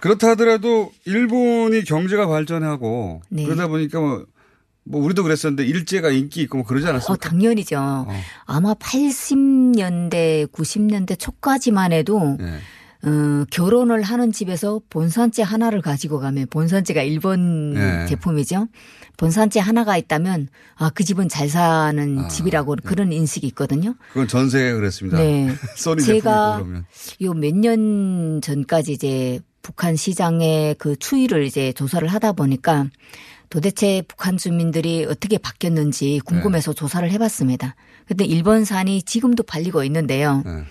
그렇다 0.00 0.30
하더라도 0.30 0.90
일본이 1.04 1.84
경제가 1.84 2.26
발전하고 2.26 3.20
네. 3.28 3.44
그러다 3.44 3.68
보니까 3.68 4.00
뭐, 4.00 4.24
뭐 4.84 5.04
우리도 5.04 5.22
그랬었는데 5.22 5.64
일제가 5.66 6.08
인기 6.08 6.40
있고 6.42 6.56
뭐 6.58 6.66
그러지 6.66 6.86
어, 6.86 6.90
않았습니까? 6.90 7.28
당연히죠. 7.28 8.06
아마 8.46 8.72
80년대, 8.74 10.50
90년대 10.50 11.18
초까지만 11.18 11.92
해도 11.92 12.38
네. 12.40 12.58
어, 13.02 13.44
결혼을 13.50 14.02
하는 14.02 14.30
집에서 14.32 14.80
본산재 14.90 15.42
하나를 15.42 15.80
가지고 15.80 16.18
가면 16.20 16.48
본산재가 16.50 17.02
일본 17.02 17.74
네. 17.74 18.06
제품이죠. 18.06 18.66
본산재 19.16 19.60
하나가 19.60 19.96
있다면 19.96 20.48
아, 20.76 20.90
그 20.90 21.02
집은 21.04 21.28
잘 21.28 21.48
사는 21.48 22.28
집이라고 22.28 22.76
그런 22.84 23.12
인식이 23.12 23.46
있거든요. 23.48 23.94
그건 24.12 24.28
전 24.28 24.50
세계가 24.50 24.76
그랬습니다. 24.76 25.18
네. 25.18 25.48
제가. 26.04 26.62
요 27.22 27.32
몇 27.34 27.54
년 27.54 28.40
전까지 28.42 28.92
이제 28.92 29.40
북한 29.62 29.96
시장의 29.96 30.76
그 30.78 30.96
추이를 30.96 31.44
이제 31.44 31.72
조사를 31.72 32.06
하다 32.08 32.32
보니까 32.32 32.86
도대체 33.50 34.02
북한 34.08 34.36
주민들이 34.38 35.04
어떻게 35.04 35.36
바뀌었는지 35.38 36.12
네. 36.14 36.20
궁금해서 36.24 36.72
조사를 36.72 37.10
해봤습니다. 37.10 37.74
근데 38.06 38.24
일본산이 38.24 39.02
지금도 39.02 39.42
팔리고 39.42 39.84
있는데요. 39.84 40.42
네. 40.46 40.64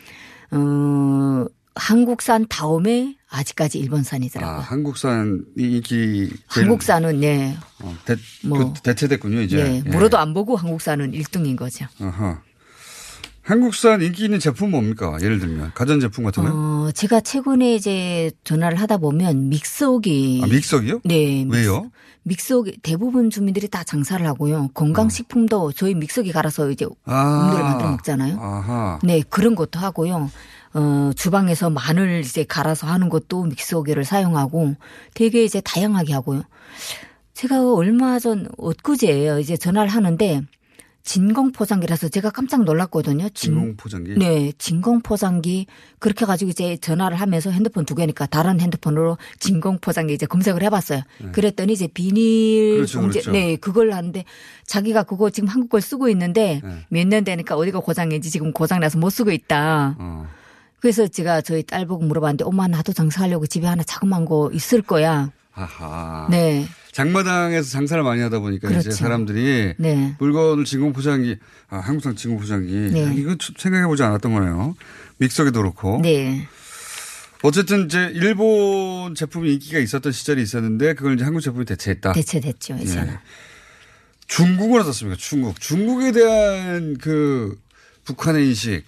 어, 0.51 1.45
한국산 1.80 2.45
다음에 2.49 3.15
아직까지 3.30 3.80
일본산이더라고요. 3.80 4.57
아, 4.57 4.59
한국산 4.59 5.45
인기 5.57 6.30
제일- 6.49 6.65
한국산은 6.65 7.19
네, 7.21 7.57
어, 7.82 7.95
대, 8.05 8.15
뭐. 8.43 8.73
그 8.73 8.82
대체됐군요 8.82 9.41
이제. 9.41 9.63
네, 9.63 9.84
예. 9.86 9.89
물어도 9.89 10.17
안 10.17 10.34
보고 10.34 10.55
한국산은 10.55 11.11
1등인 11.13 11.55
거죠. 11.55 11.86
아하. 12.01 12.41
한국산 13.43 14.01
인기 14.03 14.25
있는 14.25 14.38
제품 14.39 14.69
뭡니까? 14.71 15.17
예를 15.23 15.39
들면 15.39 15.71
가전 15.73 15.99
제품 15.99 16.23
같은 16.23 16.43
거? 16.43 16.51
어, 16.53 16.91
제가 16.91 17.21
최근에 17.21 17.73
이제 17.75 18.30
전화를 18.43 18.80
하다 18.80 18.97
보면 18.97 19.49
믹서기. 19.49 20.41
아, 20.43 20.47
믹서기요? 20.47 21.01
네. 21.03 21.47
왜요? 21.49 21.89
믹서기 22.23 22.77
대부분 22.84 23.32
주민들이 23.32 23.67
다 23.67 23.84
장사를 23.84 24.23
하고요. 24.27 24.69
건강식품도 24.75 25.71
저희 25.71 25.95
믹서기 25.95 26.32
갈아서 26.32 26.69
이제 26.69 26.86
아. 27.05 27.45
음료를 27.47 27.63
만들어 27.63 27.89
먹잖아요. 27.91 28.38
아하. 28.39 28.99
네, 29.03 29.23
그런 29.30 29.55
것도 29.55 29.80
하고요. 29.80 30.30
어, 30.74 31.11
주방에서 31.15 31.70
마늘 31.70 32.22
이제 32.22 32.43
갈아서 32.43 32.88
하는 32.88 33.09
것도 33.09 33.43
믹서기를 33.43 34.05
사용하고 34.05 34.76
되게 35.13 35.43
이제 35.43 35.61
다양하게 35.61 36.13
하고요. 36.13 36.43
제가 37.34 37.74
얼마 37.74 38.20
전 38.20 38.49
엊그제예요. 38.57 39.39
이제 39.39 39.55
전화를 39.55 39.89
하는데 39.89 40.41
진공 41.03 41.53
포장기라서 41.53 42.09
제가 42.09 42.30
깜짝 42.30 42.65
놀랐거든요. 42.65 43.30
진, 43.30 43.53
진공 43.53 43.78
포장기. 43.78 44.13
네, 44.17 44.51
진공 44.57 45.01
포장기 45.01 45.65
그렇게 45.97 46.26
가지고 46.26 46.51
이제 46.51 46.78
전화를 46.78 47.20
하면서 47.20 47.49
핸드폰 47.49 47.86
두 47.86 47.95
개니까 47.95 48.28
다른 48.28 48.59
핸드폰으로 48.59 49.17
진공 49.39 49.80
포장기 49.80 50.13
이제 50.13 50.26
검색을 50.26 50.61
해봤어요. 50.63 51.01
네. 51.20 51.32
그랬더니 51.32 51.74
이제 51.74 51.88
비닐 51.88 52.76
그렇죠, 52.76 53.01
그렇죠. 53.01 53.32
네, 53.32 53.55
그걸 53.55 53.91
하는데 53.93 54.24
자기가 54.67 55.03
그거 55.03 55.30
지금 55.30 55.49
한국 55.49 55.70
걸 55.70 55.82
쓰고 55.82 56.09
있는데 56.09 56.61
네. 56.63 56.86
몇년 56.89 57.24
되니까 57.24 57.55
어디가 57.55 57.80
고장인지 57.80 58.30
지금 58.30 58.51
고장 58.51 58.80
나서 58.80 58.99
못 58.99 59.09
쓰고 59.09 59.32
있다. 59.32 59.95
어. 59.97 60.28
그래서 60.82 61.07
제가 61.07 61.41
저희 61.41 61.63
딸 61.63 61.86
보고 61.86 62.03
물어봤는데 62.05 62.45
엄마 62.45 62.67
나도 62.67 62.93
장사하려고 62.93 63.47
집에 63.47 63.67
하나 63.67 63.84
자그마한 63.84 64.25
거 64.25 64.49
있을 64.53 64.82
거야. 64.82 65.32
아하. 65.53 66.27
네. 66.30 66.67
장마당에서 66.91 67.69
장사를 67.69 68.01
많이 68.03 68.21
하다 68.21 68.39
보니까 68.39 68.69
이제 68.69 68.80
그렇죠. 68.80 68.91
사람들이 68.91 69.75
네. 69.77 70.15
물건을 70.19 70.65
진공 70.65 70.93
포장기, 70.93 71.38
아, 71.69 71.77
한국산 71.77 72.15
진공 72.15 72.39
포장기. 72.39 72.73
네. 72.91 73.07
아, 73.07 73.11
이거 73.11 73.36
생각해 73.57 73.86
보지 73.88 74.03
않았던 74.03 74.34
거네요. 74.34 74.75
믹서기도 75.17 75.61
그렇고. 75.61 75.99
네. 76.01 76.47
어쨌든 77.41 77.86
이제 77.86 78.11
일본 78.13 79.15
제품이 79.15 79.53
인기가 79.53 79.80
있었던 79.80 80.11
시절이 80.11 80.41
있었는데 80.41 80.93
그걸 80.93 81.15
이제 81.15 81.23
한국 81.23 81.41
제품이 81.41 81.65
대체했다. 81.65 82.13
대체됐죠, 82.13 82.75
이제는. 82.82 83.13
예. 83.13 83.17
중국은 84.27 84.82
어떻습니까? 84.82 85.17
중국. 85.17 85.59
중국에 85.59 86.11
대한 86.11 86.97
그 86.99 87.57
북한의 88.03 88.47
인식. 88.47 88.84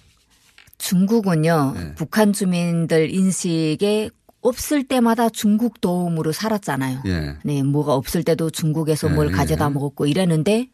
중국은요, 0.82 1.72
네. 1.76 1.94
북한 1.94 2.32
주민들 2.32 3.08
인식에 3.14 4.10
없을 4.40 4.82
때마다 4.82 5.28
중국 5.28 5.80
도움으로 5.80 6.32
살았잖아요. 6.32 7.02
예. 7.06 7.36
네, 7.44 7.62
뭐가 7.62 7.94
없을 7.94 8.24
때도 8.24 8.50
중국에서 8.50 9.08
뭘 9.08 9.28
예, 9.28 9.30
가져다 9.30 9.66
예. 9.66 9.68
먹었고 9.70 10.06
이랬는데 10.06 10.68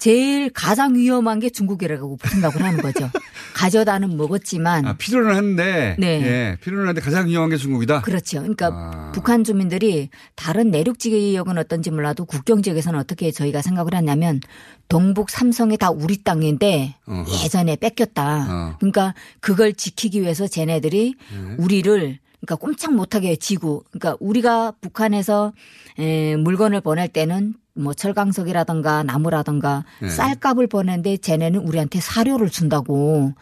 제일 0.00 0.48
가장 0.48 0.94
위험한 0.94 1.40
게 1.40 1.50
중국이라고 1.50 2.18
생각을 2.24 2.62
하는 2.62 2.80
거죠. 2.80 3.10
가져다는 3.54 4.16
먹었지만 4.16 4.86
아, 4.86 4.96
필요는 4.96 5.36
한데. 5.36 5.94
네. 5.98 6.22
예. 6.22 6.56
필요는 6.62 6.88
한데 6.88 7.02
가장 7.02 7.28
위험한 7.28 7.50
게 7.50 7.58
중국이다. 7.58 8.00
그렇죠. 8.00 8.38
그러니까 8.38 8.68
아. 8.72 9.12
북한 9.14 9.44
주민들이 9.44 10.08
다른 10.36 10.70
내륙 10.70 10.98
지역은 10.98 11.58
어떤지 11.58 11.90
몰라도 11.90 12.24
국경 12.24 12.62
지역에서는 12.62 12.98
어떻게 12.98 13.30
저희가 13.30 13.60
생각을 13.60 13.94
했냐면 13.94 14.40
동북 14.88 15.28
삼성이 15.28 15.76
다 15.76 15.90
우리 15.90 16.22
땅인데 16.22 16.96
어허. 17.06 17.44
예전에 17.44 17.76
뺏겼다. 17.76 18.46
어. 18.48 18.76
그러니까 18.78 19.14
그걸 19.40 19.74
지키기 19.74 20.22
위해서 20.22 20.48
쟤네들이 20.48 21.14
네. 21.30 21.54
우리를 21.58 22.18
그러니까 22.40 22.56
꼼짝 22.56 22.94
못하게 22.94 23.36
지고 23.36 23.84
그러니까 23.90 24.16
우리가 24.20 24.72
북한에서 24.80 25.52
에, 25.98 26.36
물건을 26.36 26.80
보낼 26.80 27.08
때는 27.08 27.54
뭐 27.74 27.94
철강석이라든가 27.94 29.02
나무라든가 29.04 29.84
네. 30.00 30.08
쌀값을 30.08 30.66
보내는데 30.66 31.18
쟤네는 31.18 31.60
우리한테 31.60 32.00
사료를 32.00 32.50
준다고 32.50 33.32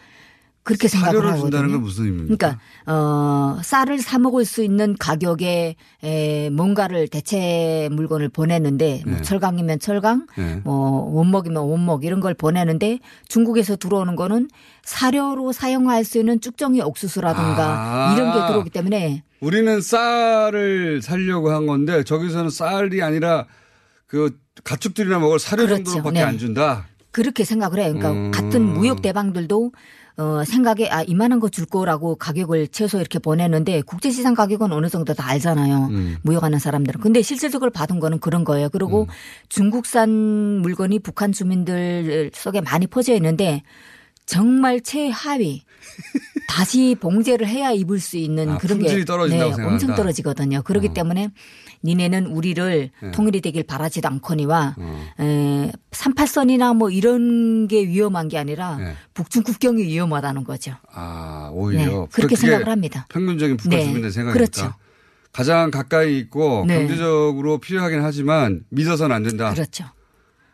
그렇게 0.69 0.87
생각을 0.87 1.21
하거든요. 1.21 1.41
준다는 1.41 1.71
건 1.71 1.81
무슨 1.81 2.05
의미입니까? 2.05 2.37
그러니까 2.37 2.61
어 2.85 3.59
쌀을 3.63 3.97
사 3.97 4.19
먹을 4.19 4.45
수 4.45 4.61
있는 4.63 4.95
가격에 4.99 5.75
에 6.03 6.49
뭔가를 6.51 7.07
대체 7.07 7.89
물건을 7.91 8.29
보내는데 8.29 9.01
뭐 9.07 9.15
네. 9.15 9.21
철강이면 9.23 9.79
철강, 9.79 10.27
네. 10.37 10.61
뭐 10.63 11.09
원목이면 11.11 11.63
원목 11.63 12.05
이런 12.05 12.19
걸 12.19 12.35
보내는데 12.35 12.99
중국에서 13.27 13.77
들어오는 13.77 14.15
거는 14.15 14.47
사료로 14.83 15.53
사용할 15.53 16.03
수 16.03 16.19
있는 16.19 16.39
쭉정이 16.39 16.81
옥수수라든가 16.81 18.11
아. 18.11 18.13
이런 18.13 18.31
게 18.31 18.47
들어오기 18.47 18.69
때문에 18.69 19.23
우리는 19.39 19.81
쌀을 19.81 21.01
살려고 21.01 21.49
한 21.49 21.65
건데 21.65 22.03
저기서는 22.03 22.51
쌀이 22.51 23.01
아니라 23.01 23.47
그 24.05 24.37
가축들이나 24.63 25.17
먹을 25.17 25.39
사료 25.39 25.65
그렇죠. 25.65 25.83
정도로밖에 25.83 26.19
네. 26.19 26.23
안 26.25 26.37
준다. 26.37 26.85
그렇게 27.11 27.43
생각을 27.43 27.79
해요. 27.79 27.93
그러니까 27.93 28.11
음. 28.11 28.31
같은 28.31 28.61
무역 28.61 29.01
대방들도 29.01 29.71
어 30.19 30.43
생각에 30.43 30.89
아 30.89 31.01
이만한 31.01 31.39
거 31.39 31.49
줄 31.49 31.65
거라고 31.65 32.15
가격을 32.15 32.67
최소 32.67 32.99
이렇게 32.99 33.19
보내는데 33.19 33.81
국제시장 33.81 34.33
가격은 34.35 34.71
어느 34.71 34.87
정도 34.89 35.13
다 35.13 35.27
알잖아요. 35.27 35.87
음. 35.91 36.17
무역하는 36.23 36.59
사람들은. 36.59 36.99
근데 37.01 37.21
실질적으로 37.21 37.71
받은 37.71 37.99
거는 37.99 38.19
그런 38.19 38.43
거예요. 38.43 38.69
그리고 38.69 39.07
중국산 39.47 40.09
물건이 40.09 40.99
북한 40.99 41.31
주민들 41.31 42.31
속에 42.33 42.61
많이 42.61 42.85
퍼져 42.87 43.13
있는데 43.15 43.63
정말 44.29 44.79
최하위 44.81 45.63
다시 46.47 46.95
봉제를 46.99 47.47
해야 47.47 47.71
입을 47.71 47.99
수 47.99 48.15
있는 48.17 48.49
아, 48.49 48.57
그런 48.59 48.77
게 48.77 49.03
떨어진다고 49.03 49.49
네, 49.49 49.55
생각한다. 49.55 49.67
엄청 49.67 49.95
떨어지거든요. 49.95 50.61
그렇기 50.61 50.93
때문에 50.93 51.29
니네는 51.83 52.27
우리를 52.27 52.91
네. 53.01 53.11
통일이 53.11 53.41
되길 53.41 53.63
바라지도 53.63 54.07
않거니와 54.07 54.75
어. 54.77 55.05
에, 55.19 55.71
38선이나 55.89 56.75
뭐 56.75 56.91
이런 56.91 57.67
게 57.67 57.87
위험한 57.87 58.27
게 58.27 58.37
아니라 58.37 58.77
네. 58.77 58.93
북중 59.15 59.41
국경이 59.41 59.81
위험하다는 59.81 60.43
거죠. 60.43 60.75
아, 60.93 61.49
오히려. 61.51 61.85
네, 61.85 62.07
그렇게 62.11 62.35
생각을 62.35 62.69
합니다. 62.69 63.07
평균적인 63.09 63.57
북한 63.57 63.79
네, 63.79 63.85
주민들 63.85 64.11
생각이니까. 64.11 64.33
그렇죠. 64.33 64.75
가장 65.31 65.71
가까이 65.71 66.19
있고 66.19 66.65
네. 66.67 66.77
경제적으로 66.77 67.57
필요하긴 67.57 68.01
하지만 68.03 68.63
믿어서는 68.69 69.15
안 69.15 69.23
된다. 69.23 69.51
그렇죠. 69.55 69.85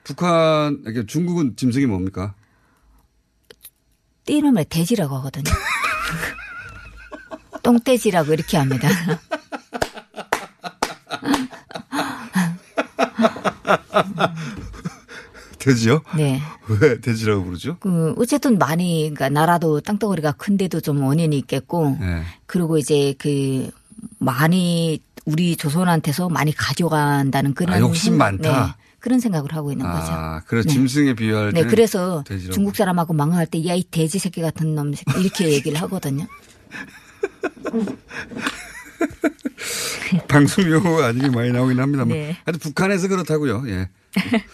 북한, 0.05 0.81
중국은 1.07 1.57
짐승이 1.57 1.87
뭡니까? 1.87 2.35
띠름을 4.25 4.65
돼지라고 4.65 5.15
하거든요. 5.17 5.51
똥돼지라고 7.63 8.33
이렇게 8.33 8.57
합니다. 8.57 8.87
돼지요? 15.59 16.01
네. 16.15 16.41
왜 16.67 17.01
돼지라고 17.01 17.43
부르죠? 17.43 17.77
그 17.79 18.13
어쨌든 18.17 18.59
많이 18.59 19.11
그러니까 19.13 19.29
나라도 19.29 19.81
땅덩어리가 19.81 20.33
큰데도 20.33 20.79
좀 20.79 21.03
원인이 21.03 21.35
있겠고 21.39 21.97
네. 21.99 22.23
그리고 22.45 22.77
이제 22.77 23.15
그 23.17 23.71
많이 24.19 24.99
우리 25.25 25.55
조선한테서 25.55 26.29
많이 26.29 26.53
가져간다는 26.53 27.55
그런 27.55 27.75
아, 27.75 27.79
욕심 27.79 28.13
생각, 28.13 28.25
많다. 28.25 28.77
네, 29.05 29.07
그런 29.07 29.19
생각을 29.19 29.53
하고 29.53 29.71
있는 29.71 29.85
거죠. 29.85 30.11
아, 30.11 30.41
그래 30.47 30.63
네. 30.63 30.73
짐승에 30.73 31.13
비유할 31.13 31.49
네, 31.53 31.59
때는 31.61 31.69
그래서 31.69 32.23
돼지라고 32.25 32.53
중국 32.53 32.75
사람하고 32.75 33.13
망할 33.13 33.45
때 33.45 33.59
야 33.67 33.75
이 33.75 33.83
돼지 33.91 34.17
새끼 34.17 34.41
같은 34.41 34.73
놈 34.73 34.93
새끼 34.93 35.21
이렇게 35.21 35.51
얘기를 35.51 35.79
하거든요. 35.81 36.25
방송 40.27 40.69
용어가 40.69 41.07
아직이 41.07 41.29
많이 41.29 41.51
나오긴 41.51 41.79
합니다만. 41.79 42.09
네. 42.09 42.37
하여튼 42.45 42.59
북한에서 42.59 43.07
그렇다고요. 43.07 43.63
예. 43.67 43.89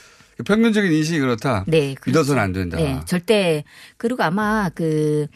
평균적인 0.46 0.92
인식이 0.92 1.20
그렇다. 1.20 1.66
네, 1.68 1.94
그렇죠. 1.94 2.10
믿어서는 2.20 2.42
안 2.42 2.52
된다. 2.52 2.78
네, 2.78 3.00
절대 3.06 3.64
그리고 3.98 4.24
아마 4.24 4.70
그 4.74 5.28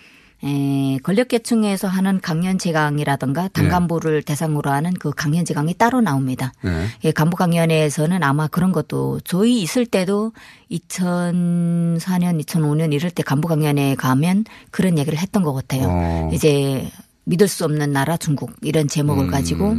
에, 0.46 0.98
권력계층에서 1.04 1.88
하는 1.88 2.22
강연제강이라든가 2.22 3.48
당간부를 3.50 4.22
대상으로 4.22 4.70
하는 4.70 4.94
그 4.94 5.12
강연제강이 5.12 5.74
따로 5.74 6.02
나옵니다. 6.02 6.54
네. 6.62 6.86
예, 7.04 7.12
간부강연회에서는 7.12 8.22
아마 8.22 8.48
그런 8.48 8.72
것도 8.72 9.22
저희 9.24 9.62
있을 9.62 9.86
때도 9.86 10.34
2004년, 10.72 12.44
2005년 12.44 12.94
이럴 12.94 13.10
때 13.10 13.24
간부강연회에 13.24 13.96
가면 13.96 14.46
그런 14.72 14.98
얘기를 14.98 15.18
했던 15.18 15.44
것 15.44 15.54
같아요. 15.54 15.88
어. 15.90 16.30
이제 16.32 16.90
믿을 17.26 17.48
수 17.48 17.66
없는 17.66 17.92
나라 17.92 18.18
중국 18.18 18.52
이런 18.62 18.88
제목을 18.88 19.26
음. 19.26 19.32
가지고 19.32 19.76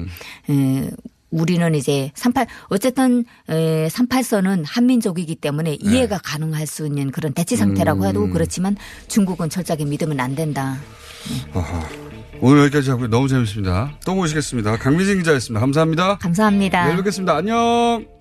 에, 0.50 0.90
우리는 1.30 1.74
이제 1.74 2.10
38 2.14 2.46
어쨌든 2.68 3.24
에, 3.48 3.88
38선은 3.88 4.64
한민족이기 4.66 5.36
때문에 5.36 5.76
이해가 5.80 6.18
가능할 6.18 6.66
수 6.66 6.86
있는 6.86 7.10
그런 7.10 7.32
대치 7.32 7.56
상태라고 7.56 8.00
네. 8.00 8.06
음. 8.06 8.08
해도 8.08 8.32
그렇지만 8.32 8.76
중국은 9.08 9.50
철저하게 9.50 9.84
믿으면 9.84 10.20
안 10.20 10.34
된다. 10.34 10.76
아하. 11.52 11.88
오늘 12.40 12.64
여기까지 12.64 12.90
하고요. 12.90 13.08
너무 13.08 13.28
재밌습니다. 13.28 13.98
또 14.04 14.14
모시겠습니다. 14.14 14.76
강미진 14.76 15.18
기자였습니다. 15.18 15.60
감사합니다. 15.60 16.18
감사합니다. 16.18 16.84
내일 16.84 16.96
뵙겠습니다. 16.98 17.34
안녕. 17.36 18.15